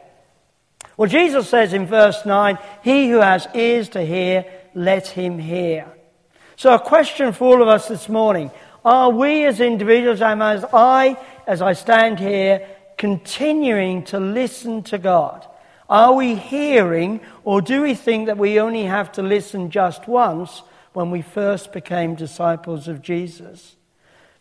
Well, 0.97 1.09
Jesus 1.09 1.49
says 1.49 1.73
in 1.73 1.87
verse 1.87 2.25
9, 2.27 2.59
He 2.83 3.09
who 3.09 3.21
has 3.21 3.49
ears 3.55 3.89
to 3.91 4.05
hear, 4.05 4.45
let 4.75 5.09
him 5.09 5.39
hear. 5.39 5.87
So, 6.57 6.75
a 6.75 6.79
question 6.79 7.33
for 7.33 7.57
all 7.57 7.63
of 7.63 7.69
us 7.69 7.89
this 7.89 8.09
morning 8.09 8.51
Are 8.85 9.11
we 9.11 9.45
as 9.47 9.61
individuals, 9.61 10.21
and 10.21 10.43
as 10.43 10.65
I, 10.73 11.17
as 11.47 11.63
I 11.63 11.73
stand 11.73 12.19
here, 12.19 12.67
continuing 12.99 14.05
to 14.05 14.21
listen 14.21 14.83
to 14.85 14.99
God? 14.99 15.47
Are 15.89 16.15
we 16.15 16.37
hearing, 16.37 17.21
or 17.45 17.61
do 17.61 17.83
we 17.83 17.95
think 17.95 18.27
that 18.27 18.39
we 18.39 18.61
only 18.61 18.85
have 18.85 19.11
to 19.13 19.23
listen 19.23 19.71
just 19.71 20.07
once 20.07 20.63
when 20.93 21.11
we 21.11 21.23
first 21.23 21.73
became 21.73 22.15
disciples 22.15 22.87
of 22.87 23.03
Jesus? 23.03 23.77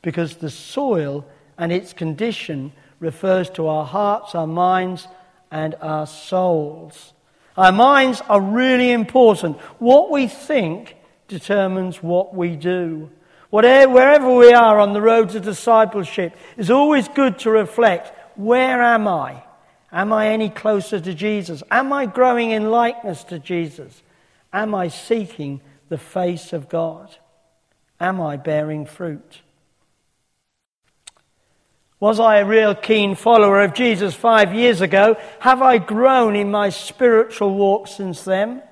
Because 0.02 0.36
the 0.36 0.50
soil 0.50 1.26
and 1.58 1.72
its 1.72 1.94
condition 1.94 2.72
refers 3.00 3.50
to 3.52 3.68
our 3.68 3.86
hearts, 3.86 4.36
our 4.36 4.46
minds, 4.46 5.08
and 5.52 5.76
our 5.82 6.08
souls. 6.08 7.14
Our 7.58 7.72
minds 7.72 8.22
are 8.30 8.42
really 8.42 8.92
important. 8.92 9.58
What 9.80 10.12
we 10.12 10.28
think 10.28 10.96
determines 11.28 12.02
what 12.02 12.34
we 12.34 12.56
do. 12.56 13.10
Whatever, 13.50 13.94
wherever 13.94 14.36
we 14.36 14.54
are 14.54 14.80
on 14.80 14.94
the 14.94 15.02
road 15.02 15.30
to 15.30 15.40
discipleship, 15.40 16.36
it's 16.58 16.70
always 16.70 17.08
good 17.08 17.40
to 17.40 17.50
reflect 17.50 18.14
where 18.38 18.82
am 18.82 19.08
I? 19.08 19.44
Am 19.92 20.14
I 20.14 20.28
any 20.28 20.50
closer 20.50 21.00
to 21.00 21.14
Jesus? 21.14 21.64
Am 21.72 21.92
I 21.92 22.06
growing 22.06 22.52
in 22.52 22.70
likeness 22.70 23.24
to 23.26 23.40
Jesus? 23.40 24.04
Am 24.54 24.76
I 24.76 24.88
seeking 24.88 25.62
the 25.90 25.98
face 25.98 26.54
of 26.54 26.70
God? 26.70 27.16
Am 28.00 28.22
I 28.22 28.38
bearing 28.38 28.86
fruit? 28.86 29.42
Was 32.00 32.20
I 32.20 32.38
a 32.38 32.46
real 32.46 32.76
keen 32.76 33.16
follower 33.16 33.62
of 33.62 33.74
Jesus 33.74 34.16
five 34.16 34.54
years 34.54 34.80
ago? 34.80 35.18
Have 35.40 35.62
I 35.62 35.80
grown 35.80 36.36
in 36.36 36.50
my 36.50 36.70
spiritual 36.70 37.54
walk 37.54 37.88
since 37.88 38.24
then? 38.24 38.64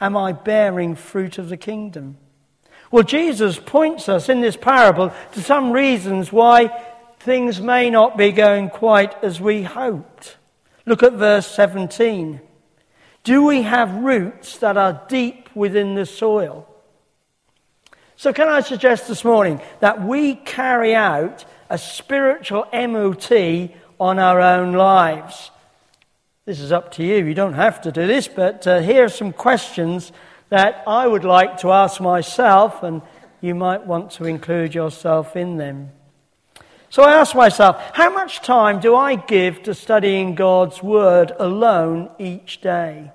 Am 0.00 0.16
I 0.16 0.32
bearing 0.32 0.94
fruit 0.94 1.38
of 1.38 1.48
the 1.48 1.56
kingdom? 1.56 2.18
Well, 2.90 3.04
Jesus 3.04 3.58
points 3.58 4.08
us 4.08 4.28
in 4.28 4.42
this 4.42 4.56
parable 4.56 5.12
to 5.32 5.42
some 5.42 5.72
reasons 5.72 6.30
why 6.30 6.68
things 7.20 7.60
may 7.60 7.88
not 7.88 8.18
be 8.18 8.32
going 8.32 8.68
quite 8.68 9.22
as 9.24 9.40
we 9.40 9.62
hoped. 9.62 10.36
Look 10.84 11.02
at 11.02 11.14
verse 11.14 11.46
17. 11.46 12.40
Do 13.24 13.44
we 13.44 13.62
have 13.62 13.94
roots 13.94 14.58
that 14.58 14.76
are 14.76 15.02
deep 15.08 15.48
within 15.54 15.94
the 15.94 16.06
soil? 16.06 16.66
So, 18.16 18.32
can 18.32 18.48
I 18.48 18.60
suggest 18.60 19.08
this 19.08 19.24
morning 19.24 19.60
that 19.80 20.02
we 20.02 20.34
carry 20.34 20.94
out 20.94 21.44
a 21.70 21.78
spiritual 21.78 22.66
MOT 22.72 23.70
on 24.00 24.18
our 24.18 24.40
own 24.40 24.72
lives. 24.72 25.50
This 26.44 26.60
is 26.60 26.72
up 26.72 26.92
to 26.92 27.04
you. 27.04 27.24
You 27.26 27.34
don't 27.34 27.54
have 27.54 27.82
to 27.82 27.92
do 27.92 28.06
this, 28.06 28.26
but 28.26 28.66
uh, 28.66 28.80
here 28.80 29.04
are 29.04 29.10
some 29.10 29.32
questions 29.32 30.12
that 30.48 30.82
I 30.86 31.06
would 31.06 31.24
like 31.24 31.58
to 31.58 31.72
ask 31.72 32.00
myself, 32.00 32.82
and 32.82 33.02
you 33.40 33.54
might 33.54 33.86
want 33.86 34.12
to 34.12 34.24
include 34.24 34.74
yourself 34.74 35.36
in 35.36 35.58
them. 35.58 35.90
So 36.90 37.02
I 37.02 37.14
ask 37.14 37.34
myself, 37.34 37.76
how 37.92 38.08
much 38.10 38.40
time 38.40 38.80
do 38.80 38.96
I 38.96 39.16
give 39.16 39.62
to 39.64 39.74
studying 39.74 40.34
God's 40.34 40.82
Word 40.82 41.32
alone 41.38 42.10
each 42.18 42.62
day? 42.62 43.12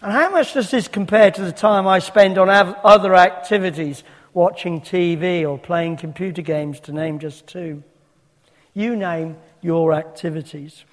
And 0.00 0.12
how 0.12 0.30
much 0.30 0.54
does 0.54 0.70
this 0.70 0.86
compare 0.86 1.32
to 1.32 1.42
the 1.42 1.50
time 1.50 1.88
I 1.88 1.98
spend 1.98 2.38
on 2.38 2.48
other 2.48 3.16
activities 3.16 4.04
watching 4.38 4.80
TV 4.80 5.44
or 5.44 5.58
playing 5.58 5.96
computer 5.96 6.42
games, 6.42 6.78
to 6.78 6.92
name 6.92 7.18
just 7.18 7.48
two. 7.48 7.82
You 8.72 8.94
name 8.94 9.36
your 9.60 9.92
activities. 9.92 10.84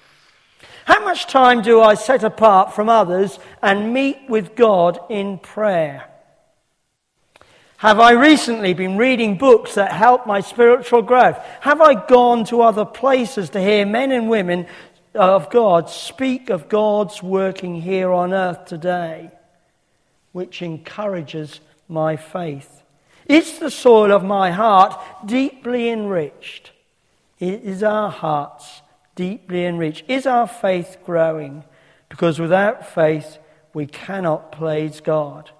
How 0.84 1.04
much 1.04 1.28
time 1.28 1.62
do 1.62 1.80
I 1.80 1.94
set 1.94 2.24
apart 2.24 2.74
from 2.74 2.88
others 2.88 3.38
and 3.62 3.94
meet 3.94 4.18
with 4.28 4.56
God 4.56 4.98
in 5.08 5.38
prayer? 5.38 6.08
Have 7.76 8.00
I 8.00 8.10
recently 8.12 8.74
been 8.74 8.96
reading 8.96 9.38
books 9.38 9.76
that 9.76 9.92
help 9.92 10.26
my 10.26 10.40
spiritual 10.40 11.02
growth? 11.02 11.38
Have 11.60 11.80
I 11.80 12.04
gone 12.04 12.46
to 12.46 12.62
other 12.62 12.84
places 12.84 13.50
to 13.50 13.60
hear 13.60 13.86
men 13.86 14.10
and 14.10 14.28
women 14.28 14.66
of 15.14 15.50
God 15.50 15.88
speak 15.88 16.50
of 16.50 16.68
God's 16.68 17.22
working 17.22 17.80
here 17.80 18.10
on 18.10 18.34
earth 18.34 18.64
today, 18.64 19.30
which 20.32 20.62
encourages 20.62 21.60
my 21.88 22.16
faith? 22.16 22.75
Is 23.28 23.58
the 23.58 23.70
soil 23.70 24.12
of 24.12 24.24
my 24.24 24.50
heart 24.50 25.00
deeply 25.24 25.88
enriched? 25.90 26.70
Is 27.38 27.82
our 27.82 28.10
hearts 28.10 28.82
deeply 29.14 29.64
enriched? 29.64 30.04
Is 30.08 30.26
our 30.26 30.46
faith 30.46 30.98
growing? 31.04 31.64
Because 32.08 32.38
without 32.38 32.94
faith, 32.94 33.38
we 33.74 33.86
cannot 33.86 34.52
please 34.52 35.00
God. 35.00 35.50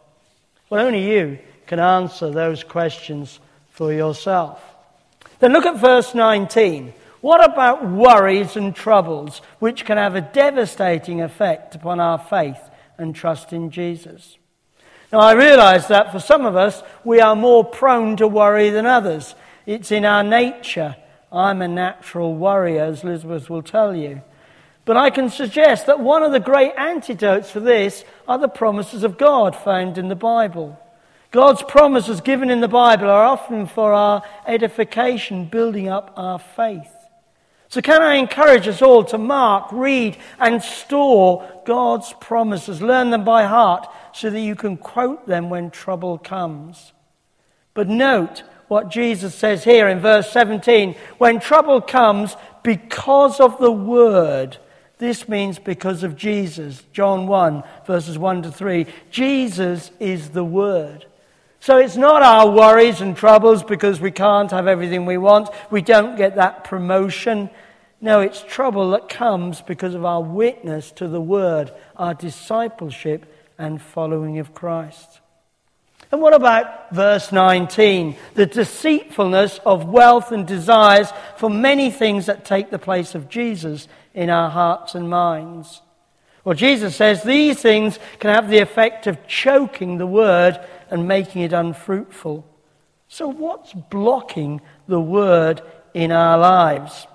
Well, 0.71 0.87
only 0.87 1.11
you 1.11 1.39
can 1.67 1.81
answer 1.81 2.31
those 2.31 2.65
questions 2.65 3.41
for 3.71 3.93
yourself. 3.93 4.63
Then 5.39 5.53
look 5.53 5.67
at 5.67 5.77
verse 5.77 6.15
19. 6.15 6.95
What 7.21 7.45
about 7.45 7.87
worries 7.87 8.57
and 8.57 8.75
troubles 8.75 9.43
which 9.59 9.85
can 9.85 9.99
have 9.99 10.15
a 10.15 10.21
devastating 10.21 11.21
effect 11.21 11.75
upon 11.75 11.99
our 11.99 12.19
faith 12.19 12.61
and 12.97 13.15
trust 13.15 13.53
in 13.53 13.71
Jesus? 13.71 14.39
Now, 15.13 15.21
I 15.21 15.33
realize 15.33 15.89
that 15.89 16.11
for 16.11 16.19
some 16.19 16.45
of 16.45 16.57
us, 16.57 16.83
we 17.05 17.21
are 17.21 17.37
more 17.37 17.65
prone 17.65 18.17
to 18.17 18.27
worry 18.27 18.71
than 18.71 18.87
others. 18.87 19.35
It's 19.65 19.93
in 19.93 20.05
our 20.05 20.25
nature. 20.25 20.97
I'm 21.33 21.63
a 21.63 21.69
natural 21.69 22.35
worrier, 22.35 22.85
as 22.85 23.05
Elizabeth 23.05 23.49
will 23.49 23.63
tell 23.63 23.95
you. 23.95 24.23
But 24.85 24.97
I 24.97 25.11
can 25.11 25.31
suggest 25.31 25.87
that 25.87 26.01
one 26.01 26.23
of 26.23 26.33
the 26.33 26.41
great 26.41 26.73
antidotes 26.77 27.51
for 27.51 27.61
this 27.61 28.05
are 28.27 28.39
the 28.39 28.49
promises 28.49 29.05
of 29.05 29.19
God 29.19 29.55
found 29.57 29.99
in 29.99 30.09
the 30.09 30.15
Bible. 30.15 30.81
God's 31.33 31.63
promises 31.63 32.21
given 32.21 32.51
in 32.51 32.61
the 32.61 32.69
Bible 32.69 33.11
are 33.11 33.25
often 33.25 33.67
for 33.67 33.93
our 33.93 34.23
edification, 34.47 35.47
building 35.47 35.89
up 35.89 36.13
our 36.17 36.39
faith. 36.39 36.93
So, 37.69 37.81
can 37.83 38.01
I 38.01 38.15
encourage 38.15 38.69
us 38.69 38.81
all 38.81 39.03
to 39.07 39.19
mark, 39.19 39.73
read, 39.73 40.17
and 40.39 40.63
store 40.63 41.63
God's 41.67 42.15
promises? 42.21 42.81
Learn 42.81 43.11
them 43.11 43.25
by 43.25 43.45
heart 43.45 43.89
so 44.17 44.31
that 44.31 44.41
you 44.41 44.55
can 44.55 44.79
quote 44.79 45.27
them 45.27 45.51
when 45.51 45.71
trouble 45.71 46.17
comes. 46.17 46.93
But 47.75 47.87
note 47.87 48.45
what 48.67 48.91
Jesus 48.91 49.35
says 49.35 49.63
here 49.63 49.87
in 49.89 50.01
verse 50.01 50.33
17 50.33 50.97
when 51.19 51.39
trouble 51.39 51.83
comes 51.83 52.35
because 52.63 53.39
of 53.41 53.59
the 53.59 53.71
word. 53.71 54.57
This 54.99 55.29
means 55.29 55.59
because 55.59 56.03
of 56.03 56.17
Jesus. 56.17 56.83
John 56.95 57.27
1, 57.27 57.63
verses 57.87 58.17
1 58.17 58.45
to 58.45 58.51
3. 58.51 58.87
Jesus 59.11 59.91
is 60.01 60.31
the 60.31 60.43
Word. 60.43 61.05
So 61.61 61.77
it's 61.77 61.97
not 61.97 62.23
our 62.23 62.51
worries 62.51 63.03
and 63.03 63.15
troubles 63.15 63.63
because 63.63 64.01
we 64.01 64.11
can't 64.11 64.51
have 64.53 64.67
everything 64.67 65.05
we 65.05 65.19
want. 65.19 65.51
We 65.71 65.83
don't 65.83 66.17
get 66.17 66.37
that 66.37 66.65
promotion. 66.65 67.51
No, 68.01 68.21
it's 68.21 68.43
trouble 68.43 68.93
that 68.93 69.11
comes 69.11 69.61
because 69.61 69.95
of 69.95 70.07
our 70.07 70.23
witness 70.23 70.93
to 70.93 71.09
the 71.09 71.21
Word, 71.21 71.73
our 71.97 72.15
discipleship 72.15 73.31
and 73.59 73.81
following 73.81 74.39
of 74.39 74.55
Christ. 74.55 75.21
And 76.13 76.21
what 76.21 76.35
about 76.35 76.95
verse 76.95 77.33
19? 77.33 78.17
The 78.35 78.47
deceitfulness 78.47 79.59
of 79.67 79.89
wealth 79.89 80.31
and 80.31 80.47
desires 80.47 81.13
for 81.37 81.51
many 81.51 81.91
things 81.91 82.27
that 82.27 82.45
take 82.45 82.71
the 82.71 82.79
place 82.79 83.15
of 83.15 83.29
Jesus 83.29 83.89
in 84.15 84.31
our 84.31 84.51
hearts 84.51 84.95
and 84.95 85.11
minds. 85.11 85.83
Well, 86.45 86.55
Jesus 86.55 86.95
says 86.95 87.25
these 87.25 87.61
things 87.61 87.99
can 88.21 88.33
have 88.33 88.49
the 88.49 88.59
effect 88.59 89.09
of 89.09 89.27
choking 89.27 89.99
the 89.99 90.07
word 90.07 90.61
and 90.91 91.09
making 91.09 91.43
it 91.43 91.53
unfruitful. 91.53 92.47
So, 93.09 93.27
what's 93.27 93.73
blocking 93.73 94.61
the 94.87 95.01
word 95.01 95.61
in 95.93 96.13
our 96.13 96.39
lives? 96.39 97.09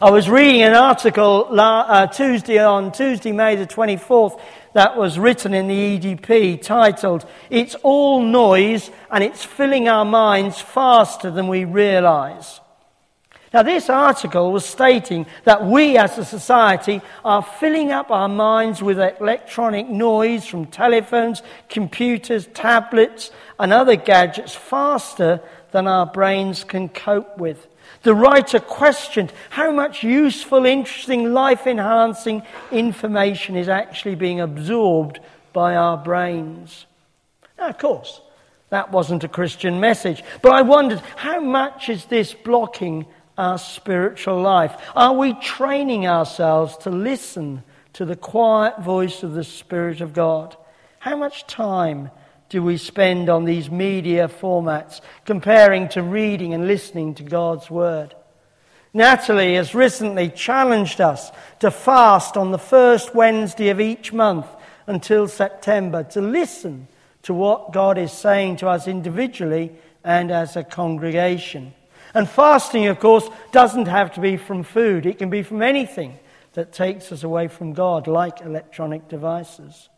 I 0.00 0.10
was 0.10 0.28
reading 0.28 0.62
an 0.62 0.74
article 0.74 1.48
uh, 1.58 2.06
Tuesday 2.06 2.58
on 2.58 2.92
Tuesday, 2.92 3.32
May 3.32 3.56
the 3.56 3.66
24th, 3.66 4.40
that 4.78 4.96
was 4.96 5.18
written 5.18 5.54
in 5.54 5.66
the 5.66 5.98
EDP 5.98 6.62
titled, 6.62 7.26
It's 7.50 7.74
All 7.82 8.22
Noise 8.22 8.92
and 9.10 9.24
It's 9.24 9.44
Filling 9.44 9.88
Our 9.88 10.04
Minds 10.04 10.60
Faster 10.60 11.32
Than 11.32 11.48
We 11.48 11.64
Realize. 11.64 12.60
Now, 13.52 13.64
this 13.64 13.90
article 13.90 14.52
was 14.52 14.64
stating 14.64 15.26
that 15.42 15.66
we 15.66 15.98
as 15.98 16.16
a 16.16 16.24
society 16.24 17.02
are 17.24 17.42
filling 17.42 17.90
up 17.90 18.12
our 18.12 18.28
minds 18.28 18.80
with 18.80 19.00
electronic 19.00 19.88
noise 19.88 20.46
from 20.46 20.66
telephones, 20.66 21.42
computers, 21.68 22.46
tablets, 22.54 23.32
and 23.58 23.72
other 23.72 23.96
gadgets 23.96 24.54
faster 24.54 25.40
than 25.72 25.88
our 25.88 26.06
brains 26.06 26.62
can 26.62 26.88
cope 26.88 27.36
with. 27.36 27.66
The 28.02 28.14
writer 28.14 28.60
questioned 28.60 29.32
how 29.50 29.72
much 29.72 30.02
useful, 30.02 30.64
interesting, 30.64 31.32
life 31.32 31.66
enhancing 31.66 32.42
information 32.70 33.56
is 33.56 33.68
actually 33.68 34.14
being 34.14 34.40
absorbed 34.40 35.20
by 35.52 35.76
our 35.76 35.96
brains. 35.96 36.86
Now, 37.58 37.68
of 37.68 37.78
course, 37.78 38.20
that 38.70 38.92
wasn't 38.92 39.24
a 39.24 39.28
Christian 39.28 39.80
message, 39.80 40.22
but 40.42 40.52
I 40.52 40.62
wondered 40.62 41.00
how 41.16 41.40
much 41.40 41.88
is 41.88 42.04
this 42.04 42.34
blocking 42.34 43.06
our 43.38 43.56
spiritual 43.56 44.40
life? 44.40 44.74
Are 44.94 45.14
we 45.14 45.32
training 45.34 46.06
ourselves 46.06 46.76
to 46.78 46.90
listen 46.90 47.62
to 47.94 48.04
the 48.04 48.16
quiet 48.16 48.80
voice 48.80 49.22
of 49.22 49.32
the 49.32 49.44
Spirit 49.44 50.00
of 50.00 50.12
God? 50.12 50.56
How 50.98 51.16
much 51.16 51.46
time 51.46 52.10
do 52.48 52.62
we 52.62 52.76
spend 52.76 53.28
on 53.28 53.44
these 53.44 53.70
media 53.70 54.28
formats 54.28 55.00
comparing 55.24 55.88
to 55.90 56.02
reading 56.02 56.54
and 56.54 56.66
listening 56.66 57.14
to 57.14 57.22
God's 57.22 57.70
Word? 57.70 58.14
Natalie 58.94 59.54
has 59.54 59.74
recently 59.74 60.30
challenged 60.30 61.00
us 61.00 61.30
to 61.60 61.70
fast 61.70 62.36
on 62.36 62.50
the 62.50 62.58
first 62.58 63.14
Wednesday 63.14 63.68
of 63.68 63.80
each 63.80 64.12
month 64.12 64.46
until 64.86 65.28
September 65.28 66.02
to 66.04 66.20
listen 66.20 66.88
to 67.22 67.34
what 67.34 67.72
God 67.72 67.98
is 67.98 68.12
saying 68.12 68.56
to 68.56 68.68
us 68.68 68.88
individually 68.88 69.72
and 70.02 70.30
as 70.30 70.56
a 70.56 70.64
congregation. 70.64 71.74
And 72.14 72.28
fasting, 72.28 72.86
of 72.86 72.98
course, 72.98 73.28
doesn't 73.52 73.86
have 73.86 74.14
to 74.14 74.20
be 74.20 74.38
from 74.38 74.62
food, 74.62 75.04
it 75.04 75.18
can 75.18 75.28
be 75.28 75.42
from 75.42 75.60
anything 75.60 76.18
that 76.54 76.72
takes 76.72 77.12
us 77.12 77.22
away 77.22 77.48
from 77.48 77.74
God, 77.74 78.06
like 78.06 78.40
electronic 78.40 79.08
devices. 79.08 79.90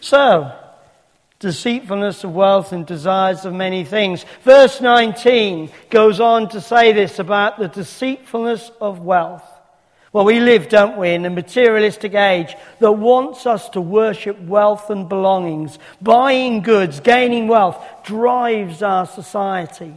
So, 0.00 0.52
deceitfulness 1.40 2.24
of 2.24 2.34
wealth 2.34 2.72
and 2.72 2.84
desires 2.84 3.44
of 3.44 3.54
many 3.54 3.84
things. 3.84 4.24
Verse 4.42 4.80
19 4.80 5.70
goes 5.90 6.20
on 6.20 6.48
to 6.50 6.60
say 6.60 6.92
this 6.92 7.18
about 7.18 7.58
the 7.58 7.68
deceitfulness 7.68 8.70
of 8.80 9.00
wealth. 9.00 9.44
Well, 10.12 10.24
we 10.24 10.40
live, 10.40 10.68
don't 10.68 10.96
we, 10.96 11.10
in 11.10 11.26
a 11.26 11.30
materialistic 11.30 12.14
age 12.14 12.56
that 12.80 12.92
wants 12.92 13.46
us 13.46 13.68
to 13.70 13.80
worship 13.80 14.40
wealth 14.40 14.90
and 14.90 15.08
belongings. 15.08 15.78
Buying 16.00 16.62
goods, 16.62 17.00
gaining 17.00 17.46
wealth 17.46 17.84
drives 18.04 18.82
our 18.82 19.06
society. 19.06 19.96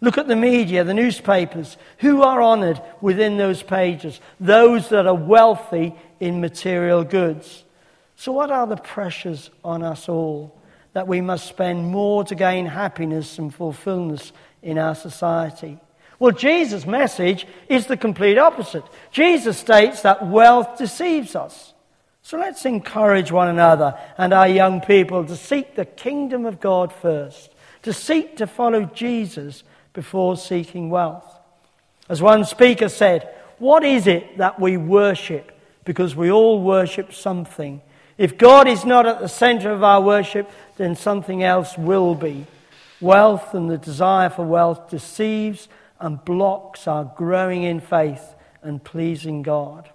Look 0.00 0.18
at 0.18 0.28
the 0.28 0.36
media, 0.36 0.84
the 0.84 0.92
newspapers. 0.92 1.78
Who 1.98 2.22
are 2.22 2.42
honored 2.42 2.82
within 3.00 3.38
those 3.38 3.62
pages? 3.62 4.20
Those 4.40 4.88
that 4.90 5.06
are 5.06 5.14
wealthy 5.14 5.94
in 6.20 6.40
material 6.40 7.04
goods. 7.04 7.64
So, 8.16 8.32
what 8.32 8.50
are 8.50 8.66
the 8.66 8.76
pressures 8.76 9.50
on 9.64 9.82
us 9.82 10.08
all? 10.08 10.54
That 10.94 11.06
we 11.06 11.20
must 11.20 11.46
spend 11.46 11.88
more 11.88 12.24
to 12.24 12.34
gain 12.34 12.66
happiness 12.66 13.38
and 13.38 13.54
fulfillment 13.54 14.32
in 14.62 14.78
our 14.78 14.94
society. 14.94 15.78
Well, 16.18 16.32
Jesus' 16.32 16.86
message 16.86 17.46
is 17.68 17.86
the 17.86 17.96
complete 17.96 18.38
opposite. 18.38 18.84
Jesus 19.12 19.58
states 19.58 20.02
that 20.02 20.26
wealth 20.26 20.78
deceives 20.78 21.36
us. 21.36 21.74
So 22.22 22.38
let's 22.38 22.64
encourage 22.64 23.30
one 23.30 23.48
another 23.48 23.98
and 24.16 24.32
our 24.32 24.48
young 24.48 24.80
people 24.80 25.26
to 25.26 25.36
seek 25.36 25.74
the 25.74 25.84
kingdom 25.84 26.46
of 26.46 26.58
God 26.58 26.90
first, 26.90 27.50
to 27.82 27.92
seek 27.92 28.38
to 28.38 28.46
follow 28.46 28.84
Jesus 28.84 29.62
before 29.92 30.38
seeking 30.38 30.88
wealth. 30.88 31.38
As 32.08 32.22
one 32.22 32.44
speaker 32.44 32.88
said, 32.88 33.28
What 33.58 33.84
is 33.84 34.06
it 34.06 34.38
that 34.38 34.58
we 34.58 34.78
worship? 34.78 35.52
Because 35.84 36.16
we 36.16 36.30
all 36.30 36.62
worship 36.62 37.12
something. 37.12 37.82
If 38.16 38.38
God 38.38 38.68
is 38.68 38.84
not 38.84 39.06
at 39.06 39.20
the 39.20 39.28
center 39.28 39.70
of 39.70 39.82
our 39.82 40.00
worship, 40.00 40.50
then 40.76 40.96
something 40.96 41.42
else 41.42 41.76
will 41.78 42.14
be. 42.14 42.46
Wealth 43.00 43.54
and 43.54 43.70
the 43.70 43.78
desire 43.78 44.30
for 44.30 44.44
wealth 44.44 44.90
deceives 44.90 45.68
and 46.00 46.24
blocks 46.24 46.86
our 46.86 47.12
growing 47.16 47.62
in 47.62 47.80
faith 47.80 48.34
and 48.62 48.82
pleasing 48.82 49.42
God. 49.42 49.90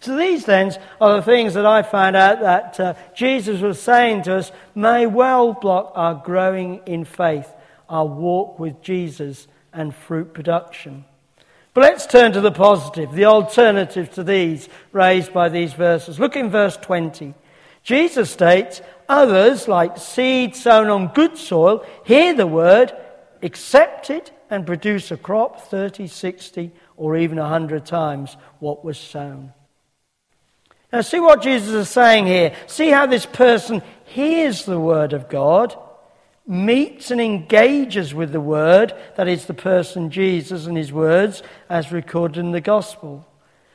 So 0.00 0.16
these 0.16 0.44
then 0.44 0.72
are 1.00 1.16
the 1.16 1.22
things 1.22 1.54
that 1.54 1.66
I 1.66 1.82
found 1.82 2.16
out 2.16 2.40
that 2.40 2.78
uh, 2.78 2.94
Jesus 3.14 3.60
was 3.60 3.80
saying 3.80 4.22
to 4.22 4.36
us 4.36 4.52
may 4.74 5.06
well 5.06 5.54
block 5.54 5.92
our 5.94 6.14
growing 6.14 6.80
in 6.86 7.04
faith 7.04 7.52
our 7.88 8.06
walk 8.06 8.58
with 8.58 8.82
Jesus 8.82 9.48
and 9.72 9.94
fruit 9.94 10.34
production. 10.34 11.04
But 11.74 11.82
let's 11.82 12.06
turn 12.06 12.32
to 12.32 12.40
the 12.40 12.52
positive, 12.52 13.12
the 13.12 13.26
alternative 13.26 14.12
to 14.14 14.24
these 14.24 14.68
raised 14.92 15.32
by 15.32 15.48
these 15.48 15.72
verses. 15.72 16.18
Look 16.18 16.36
in 16.36 16.50
verse 16.50 16.76
20. 16.76 17.34
Jesus 17.82 18.30
states, 18.30 18.80
Others, 19.08 19.68
like 19.68 19.96
seed 19.96 20.54
sown 20.54 20.88
on 20.88 21.12
good 21.14 21.38
soil, 21.38 21.84
hear 22.04 22.34
the 22.34 22.46
word, 22.46 22.92
accept 23.42 24.10
it, 24.10 24.32
and 24.50 24.66
produce 24.66 25.10
a 25.10 25.16
crop 25.16 25.60
30, 25.68 26.06
60, 26.06 26.70
or 26.96 27.16
even 27.16 27.38
100 27.38 27.86
times 27.86 28.36
what 28.58 28.84
was 28.84 28.98
sown. 28.98 29.52
Now, 30.92 31.02
see 31.02 31.20
what 31.20 31.42
Jesus 31.42 31.70
is 31.70 31.88
saying 31.88 32.26
here. 32.26 32.54
See 32.66 32.90
how 32.90 33.06
this 33.06 33.26
person 33.26 33.82
hears 34.04 34.64
the 34.64 34.80
word 34.80 35.12
of 35.12 35.28
God 35.28 35.76
meets 36.48 37.10
and 37.10 37.20
engages 37.20 38.14
with 38.14 38.32
the 38.32 38.40
Word, 38.40 38.94
that 39.16 39.28
is, 39.28 39.44
the 39.44 39.54
person 39.54 40.10
Jesus 40.10 40.66
and 40.66 40.76
his 40.76 40.90
words, 40.90 41.42
as 41.68 41.92
recorded 41.92 42.40
in 42.40 42.52
the 42.52 42.60
Gospel. 42.60 43.28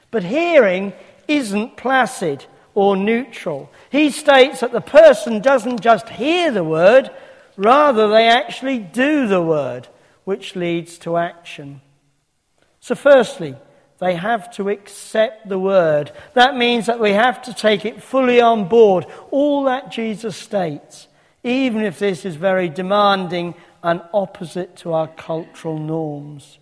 But 0.09 0.23
hearing 0.23 0.93
isn't 1.27 1.77
placid 1.77 2.45
or 2.75 2.95
neutral. 2.95 3.71
He 3.89 4.09
states 4.09 4.61
that 4.61 4.71
the 4.71 4.81
person 4.81 5.41
doesn't 5.41 5.81
just 5.81 6.09
hear 6.09 6.51
the 6.51 6.63
Word, 6.63 7.11
rather, 7.55 8.07
they 8.07 8.27
actually 8.27 8.79
do 8.79 9.27
the 9.27 9.41
Word, 9.41 9.87
which 10.23 10.55
leads 10.55 10.97
to 10.99 11.17
action. 11.17 11.81
So, 12.79 12.95
firstly, 12.95 13.55
they 13.99 14.15
have 14.15 14.51
to 14.55 14.69
accept 14.69 15.47
the 15.47 15.59
word. 15.59 16.11
That 16.33 16.57
means 16.57 16.87
that 16.87 16.99
we 16.99 17.11
have 17.11 17.41
to 17.43 17.53
take 17.53 17.85
it 17.85 18.03
fully 18.03 18.41
on 18.41 18.67
board, 18.67 19.05
all 19.31 19.63
that 19.63 19.91
Jesus 19.91 20.35
states 20.35 21.07
even 21.43 21.81
if 21.81 21.99
this 21.99 22.25
is 22.25 22.35
very 22.35 22.69
demanding 22.69 23.53
and 23.83 24.01
opposite 24.13 24.75
to 24.77 24.93
our 24.93 25.07
cultural 25.07 25.77
norms. 25.77 26.57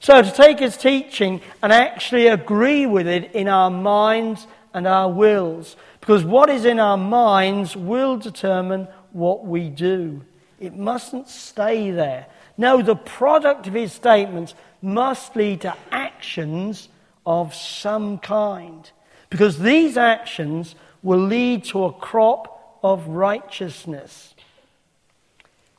So 0.00 0.22
to 0.22 0.30
take 0.30 0.58
his 0.58 0.76
teaching 0.76 1.40
and 1.62 1.72
actually 1.72 2.26
agree 2.26 2.86
with 2.86 3.06
it 3.06 3.32
in 3.32 3.48
our 3.48 3.70
minds 3.70 4.46
and 4.78 4.86
our 4.86 5.10
wills. 5.10 5.76
Because 6.00 6.24
what 6.24 6.48
is 6.48 6.64
in 6.64 6.80
our 6.80 6.96
minds 6.96 7.76
will 7.76 8.16
determine 8.16 8.88
what 9.12 9.44
we 9.44 9.68
do. 9.68 10.22
It 10.58 10.74
mustn't 10.74 11.28
stay 11.28 11.90
there. 11.90 12.26
No, 12.56 12.80
the 12.82 12.96
product 12.96 13.66
of 13.66 13.74
his 13.74 13.92
statements 13.92 14.54
must 14.80 15.36
lead 15.36 15.60
to 15.60 15.76
actions 15.90 16.88
of 17.26 17.54
some 17.54 18.18
kind. 18.18 18.90
Because 19.30 19.58
these 19.58 19.96
actions 19.96 20.74
will 21.02 21.20
lead 21.20 21.64
to 21.64 21.84
a 21.84 21.92
crop 21.92 22.78
of 22.82 23.06
righteousness. 23.08 24.34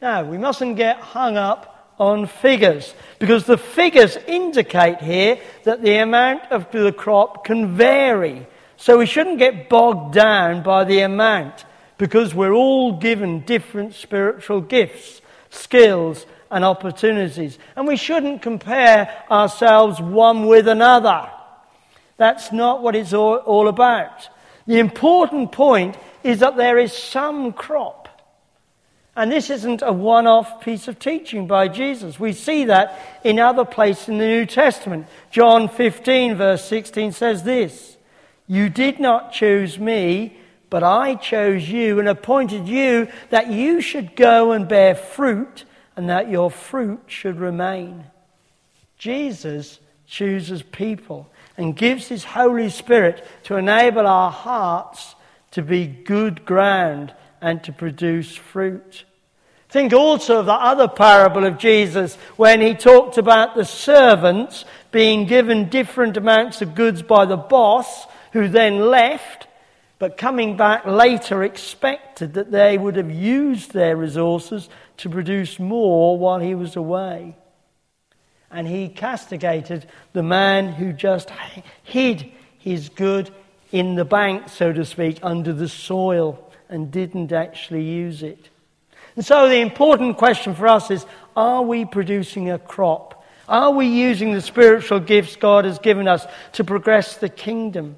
Now, 0.02 0.24
we 0.24 0.38
mustn't 0.38 0.78
get 0.78 0.98
hung 0.98 1.36
up 1.36 1.94
on 2.00 2.28
figures 2.28 2.94
because 3.20 3.46
the 3.46 3.58
figures 3.58 4.16
indicate 4.28 5.02
here 5.02 5.40
that 5.66 5.82
the 5.82 5.98
amount 5.98 6.44
of 6.52 6.72
the 6.72 6.94
crop 6.94 7.44
can 7.44 7.76
vary. 7.76 8.48
So 8.80 8.98
we 8.98 9.06
shouldn't 9.06 9.40
get 9.40 9.68
bogged 9.68 10.14
down 10.14 10.64
by 10.64 10.86
the 10.86 11.02
amount 11.02 11.66
because 11.98 12.34
we're 12.34 12.54
all 12.54 12.94
given 12.94 13.42
different 13.42 13.94
spiritual 13.94 14.62
gifts, 14.62 15.22
skills, 15.50 16.26
and 16.50 16.64
opportunities. 16.64 17.60
And 17.76 17.86
we 17.86 17.98
shouldn't 17.98 18.42
compare 18.42 19.22
ourselves 19.30 20.00
one 20.00 20.48
with 20.48 20.66
another. 20.70 21.30
That's 22.16 22.54
not 22.54 22.82
what 22.82 22.96
it's 22.96 23.12
all, 23.12 23.36
all 23.40 23.68
about. 23.68 24.30
The 24.66 24.80
important 24.80 25.52
point 25.52 25.98
is 26.24 26.40
that 26.40 26.56
there 26.56 26.78
is 26.78 26.94
some 26.94 27.52
crop. 27.52 28.08
And 29.14 29.30
this 29.30 29.50
isn't 29.50 29.82
a 29.82 29.92
one 29.92 30.26
off 30.26 30.62
piece 30.62 30.88
of 30.88 31.00
teaching 31.00 31.48
by 31.48 31.68
Jesus. 31.68 32.18
We 32.18 32.32
see 32.32 32.64
that 32.66 32.98
in 33.26 33.40
other 33.40 33.66
places 33.66 34.08
in 34.08 34.20
the 34.20 34.26
New 34.26 34.46
Testament. 34.46 35.08
John 35.32 35.68
15, 35.68 36.36
verse 36.36 36.64
16 36.64 37.12
says 37.12 37.44
this 37.44 37.98
You 38.50 38.68
did 38.68 39.00
not 39.00 39.32
choose 39.32 39.80
me 39.80 40.36
but 40.70 40.84
I 40.84 41.16
chose 41.16 41.68
you 41.68 42.00
and 42.00 42.08
appointed 42.08 42.68
you 42.68 43.08
that 43.30 43.52
you 43.52 43.82
should 43.82 44.16
go 44.16 44.52
and 44.52 44.68
bear 44.68 44.96
fruit 44.96 45.66
and 45.96 46.10
that 46.10 46.30
your 46.30 46.52
fruit 46.52 47.02
should 47.08 47.40
remain. 47.40 48.06
Jesus 48.98 49.80
chooses 50.06 50.62
people 50.62 51.30
and 51.58 51.76
gives 51.76 52.08
his 52.08 52.24
Holy 52.24 52.70
Spirit 52.70 53.26
to 53.44 53.56
enable 53.56 54.06
our 54.06 54.32
hearts 54.32 55.16
to 55.52 55.62
be 55.62 55.88
good 55.88 56.46
ground 56.46 57.14
and 57.42 57.64
to 57.64 57.72
produce 57.72 58.36
fruit. 58.36 59.06
Think 59.70 59.94
also 59.94 60.40
of 60.40 60.46
the 60.46 60.54
other 60.54 60.88
parable 60.88 61.46
of 61.46 61.58
Jesus 61.58 62.16
when 62.38 62.62
he 62.62 62.74
talked 62.74 63.18
about 63.18 63.56
the 63.56 63.66
servants 63.66 64.66
being 64.92 65.26
given 65.26 65.70
different 65.70 66.18
amounts 66.18 66.62
of 66.62 66.76
goods 66.76 67.04
by 67.04 67.26
the 67.26 67.38
boss, 67.38 68.08
who 68.32 68.48
then 68.48 68.80
left 68.80 69.48
but 70.00 70.16
coming 70.16 70.56
back 70.56 70.86
later 70.86 71.44
expected 71.44 72.34
that 72.34 72.52
they 72.52 72.78
would 72.78 72.96
have 72.96 73.12
used 73.12 73.74
their 73.74 73.98
resources 73.98 74.70
to 74.98 75.10
produce 75.10 75.60
more 75.60 76.18
while 76.18 76.40
he 76.40 76.56
was 76.56 76.78
away. 76.78 77.36
And 78.50 78.66
he 78.66 78.88
castigated 78.88 79.86
the 80.14 80.24
man 80.24 80.70
who 80.70 80.94
just 80.94 81.30
hid 81.84 82.32
his 82.58 82.88
good 82.88 83.30
in 83.72 83.96
the 83.96 84.06
bank, 84.06 84.48
so 84.48 84.72
to 84.72 84.86
speak, 84.86 85.20
under 85.22 85.52
the 85.52 85.68
soil 85.68 86.50
and 86.70 86.90
didn't 86.92 87.34
actually 87.34 87.84
use 87.84 88.24
it. 88.24 88.50
And 89.18 89.26
so 89.26 89.50
the 89.50 89.60
important 89.60 90.18
question 90.18 90.56
for 90.56 90.68
us 90.68 90.90
is 90.90 91.06
are 91.36 91.62
we 91.62 91.84
producing 91.84 92.50
a 92.50 92.58
crop? 92.58 93.26
Are 93.50 93.72
we 93.72 93.88
using 93.88 94.32
the 94.32 94.42
spiritual 94.42 95.02
gifts 95.02 95.36
God 95.36 95.66
has 95.66 95.80
given 95.80 96.08
us 96.08 96.26
to 96.54 96.64
progress 96.64 97.18
the 97.18 97.30
kingdom? 97.30 97.98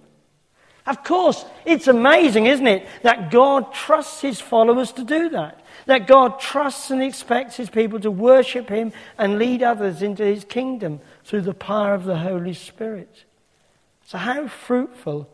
Of 0.85 1.03
course, 1.03 1.45
it's 1.65 1.87
amazing, 1.87 2.47
isn't 2.47 2.67
it, 2.67 2.87
that 3.03 3.29
God 3.29 3.73
trusts 3.73 4.21
his 4.21 4.41
followers 4.41 4.91
to 4.93 5.03
do 5.03 5.29
that. 5.29 5.59
That 5.85 6.07
God 6.07 6.39
trusts 6.39 6.89
and 6.91 7.01
expects 7.03 7.55
his 7.55 7.69
people 7.69 7.99
to 7.99 8.11
worship 8.11 8.69
him 8.69 8.91
and 9.17 9.37
lead 9.37 9.61
others 9.63 10.01
into 10.01 10.23
his 10.23 10.43
kingdom 10.43 10.99
through 11.23 11.41
the 11.41 11.53
power 11.53 11.93
of 11.93 12.05
the 12.05 12.17
Holy 12.17 12.53
Spirit. 12.53 13.25
So, 14.05 14.17
how 14.17 14.47
fruitful 14.47 15.29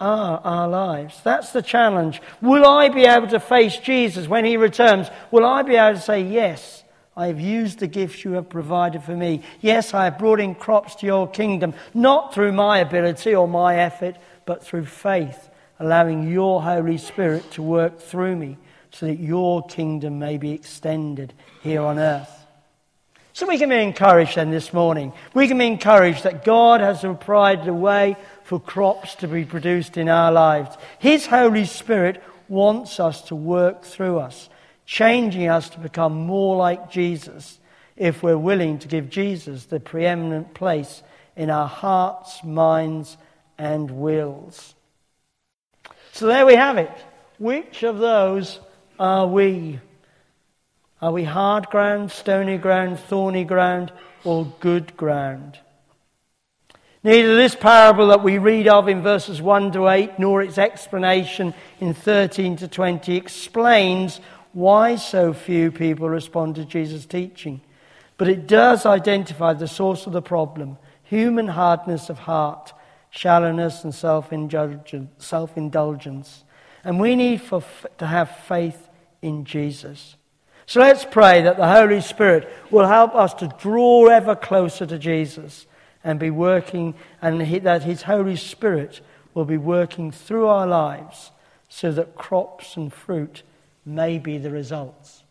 are 0.00 0.40
our 0.42 0.68
lives? 0.68 1.20
That's 1.22 1.52
the 1.52 1.62
challenge. 1.62 2.20
Will 2.40 2.66
I 2.66 2.88
be 2.88 3.04
able 3.04 3.28
to 3.28 3.40
face 3.40 3.76
Jesus 3.76 4.26
when 4.26 4.44
he 4.44 4.56
returns? 4.56 5.08
Will 5.30 5.44
I 5.44 5.62
be 5.62 5.76
able 5.76 5.96
to 5.96 6.02
say, 6.02 6.22
Yes, 6.22 6.82
I 7.16 7.26
have 7.26 7.40
used 7.40 7.80
the 7.80 7.86
gifts 7.86 8.24
you 8.24 8.32
have 8.32 8.48
provided 8.48 9.02
for 9.02 9.14
me. 9.14 9.42
Yes, 9.60 9.92
I 9.92 10.04
have 10.04 10.18
brought 10.18 10.40
in 10.40 10.54
crops 10.54 10.94
to 10.96 11.06
your 11.06 11.28
kingdom, 11.28 11.74
not 11.92 12.32
through 12.32 12.52
my 12.52 12.78
ability 12.78 13.34
or 13.34 13.46
my 13.48 13.76
effort, 13.76 14.16
but 14.50 14.64
through 14.64 14.84
faith, 14.84 15.48
allowing 15.78 16.28
your 16.28 16.60
Holy 16.60 16.98
Spirit 16.98 17.48
to 17.52 17.62
work 17.62 18.00
through 18.00 18.34
me 18.34 18.58
so 18.90 19.06
that 19.06 19.20
your 19.20 19.64
kingdom 19.66 20.18
may 20.18 20.38
be 20.38 20.50
extended 20.50 21.32
here 21.62 21.80
on 21.82 22.00
earth. 22.00 22.46
So 23.32 23.46
we 23.46 23.58
can 23.58 23.68
be 23.68 23.76
encouraged 23.76 24.34
then 24.34 24.50
this 24.50 24.72
morning. 24.72 25.12
We 25.34 25.46
can 25.46 25.56
be 25.56 25.68
encouraged 25.68 26.24
that 26.24 26.44
God 26.44 26.80
has 26.80 27.02
provided 27.02 27.68
a 27.68 27.72
way 27.72 28.16
for 28.42 28.58
crops 28.58 29.14
to 29.16 29.28
be 29.28 29.44
produced 29.44 29.96
in 29.96 30.08
our 30.08 30.32
lives. 30.32 30.76
His 30.98 31.26
Holy 31.26 31.64
Spirit 31.64 32.20
wants 32.48 32.98
us 32.98 33.22
to 33.28 33.36
work 33.36 33.84
through 33.84 34.18
us, 34.18 34.48
changing 34.84 35.48
us 35.48 35.68
to 35.68 35.78
become 35.78 36.26
more 36.26 36.56
like 36.56 36.90
Jesus 36.90 37.60
if 37.94 38.20
we're 38.20 38.36
willing 38.36 38.80
to 38.80 38.88
give 38.88 39.10
Jesus 39.10 39.66
the 39.66 39.78
preeminent 39.78 40.54
place 40.54 41.04
in 41.36 41.50
our 41.50 41.68
hearts, 41.68 42.42
minds, 42.42 43.16
and 43.60 43.90
wills. 43.90 44.74
So 46.12 46.26
there 46.26 46.46
we 46.46 46.54
have 46.54 46.78
it. 46.78 46.90
Which 47.38 47.82
of 47.82 47.98
those 47.98 48.58
are 48.98 49.26
we? 49.26 49.80
Are 51.02 51.12
we 51.12 51.24
hard 51.24 51.66
ground, 51.68 52.10
stony 52.10 52.56
ground, 52.56 52.98
thorny 52.98 53.44
ground, 53.44 53.92
or 54.24 54.50
good 54.60 54.96
ground? 54.96 55.58
Neither 57.04 57.36
this 57.36 57.54
parable 57.54 58.08
that 58.08 58.24
we 58.24 58.38
read 58.38 58.66
of 58.66 58.88
in 58.88 59.02
verses 59.02 59.42
1 59.42 59.72
to 59.72 59.88
8 59.88 60.18
nor 60.18 60.42
its 60.42 60.56
explanation 60.56 61.52
in 61.80 61.92
13 61.92 62.56
to 62.56 62.68
20 62.68 63.14
explains 63.14 64.20
why 64.52 64.96
so 64.96 65.34
few 65.34 65.70
people 65.70 66.08
respond 66.08 66.54
to 66.54 66.64
Jesus' 66.64 67.06
teaching. 67.06 67.60
But 68.16 68.28
it 68.28 68.46
does 68.46 68.86
identify 68.86 69.52
the 69.52 69.68
source 69.68 70.06
of 70.06 70.14
the 70.14 70.22
problem 70.22 70.78
human 71.02 71.48
hardness 71.48 72.08
of 72.08 72.20
heart 72.20 72.72
shallowness, 73.10 73.84
and 73.84 73.94
self 73.94 74.32
indulgence. 74.32 76.44
And 76.84 77.00
we 77.00 77.14
need 77.14 77.42
for, 77.42 77.62
to 77.98 78.06
have 78.06 78.36
faith 78.46 78.88
in 79.20 79.44
Jesus. 79.44 80.16
So 80.66 80.80
let's 80.80 81.04
pray 81.04 81.42
that 81.42 81.56
the 81.56 81.68
Holy 81.68 82.00
Spirit 82.00 82.48
will 82.70 82.86
help 82.86 83.14
us 83.14 83.34
to 83.34 83.54
draw 83.58 84.06
ever 84.06 84.36
closer 84.36 84.86
to 84.86 84.98
Jesus 84.98 85.66
and 86.04 86.18
be 86.18 86.30
working, 86.30 86.94
and 87.20 87.40
that 87.64 87.82
His 87.82 88.02
Holy 88.02 88.36
Spirit 88.36 89.00
will 89.34 89.44
be 89.44 89.58
working 89.58 90.10
through 90.10 90.46
our 90.46 90.66
lives 90.66 91.32
so 91.68 91.92
that 91.92 92.14
crops 92.14 92.76
and 92.76 92.92
fruit 92.92 93.42
may 93.84 94.18
be 94.18 94.38
the 94.38 94.50
results. 94.50 95.24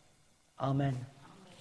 Amen. 0.59 1.05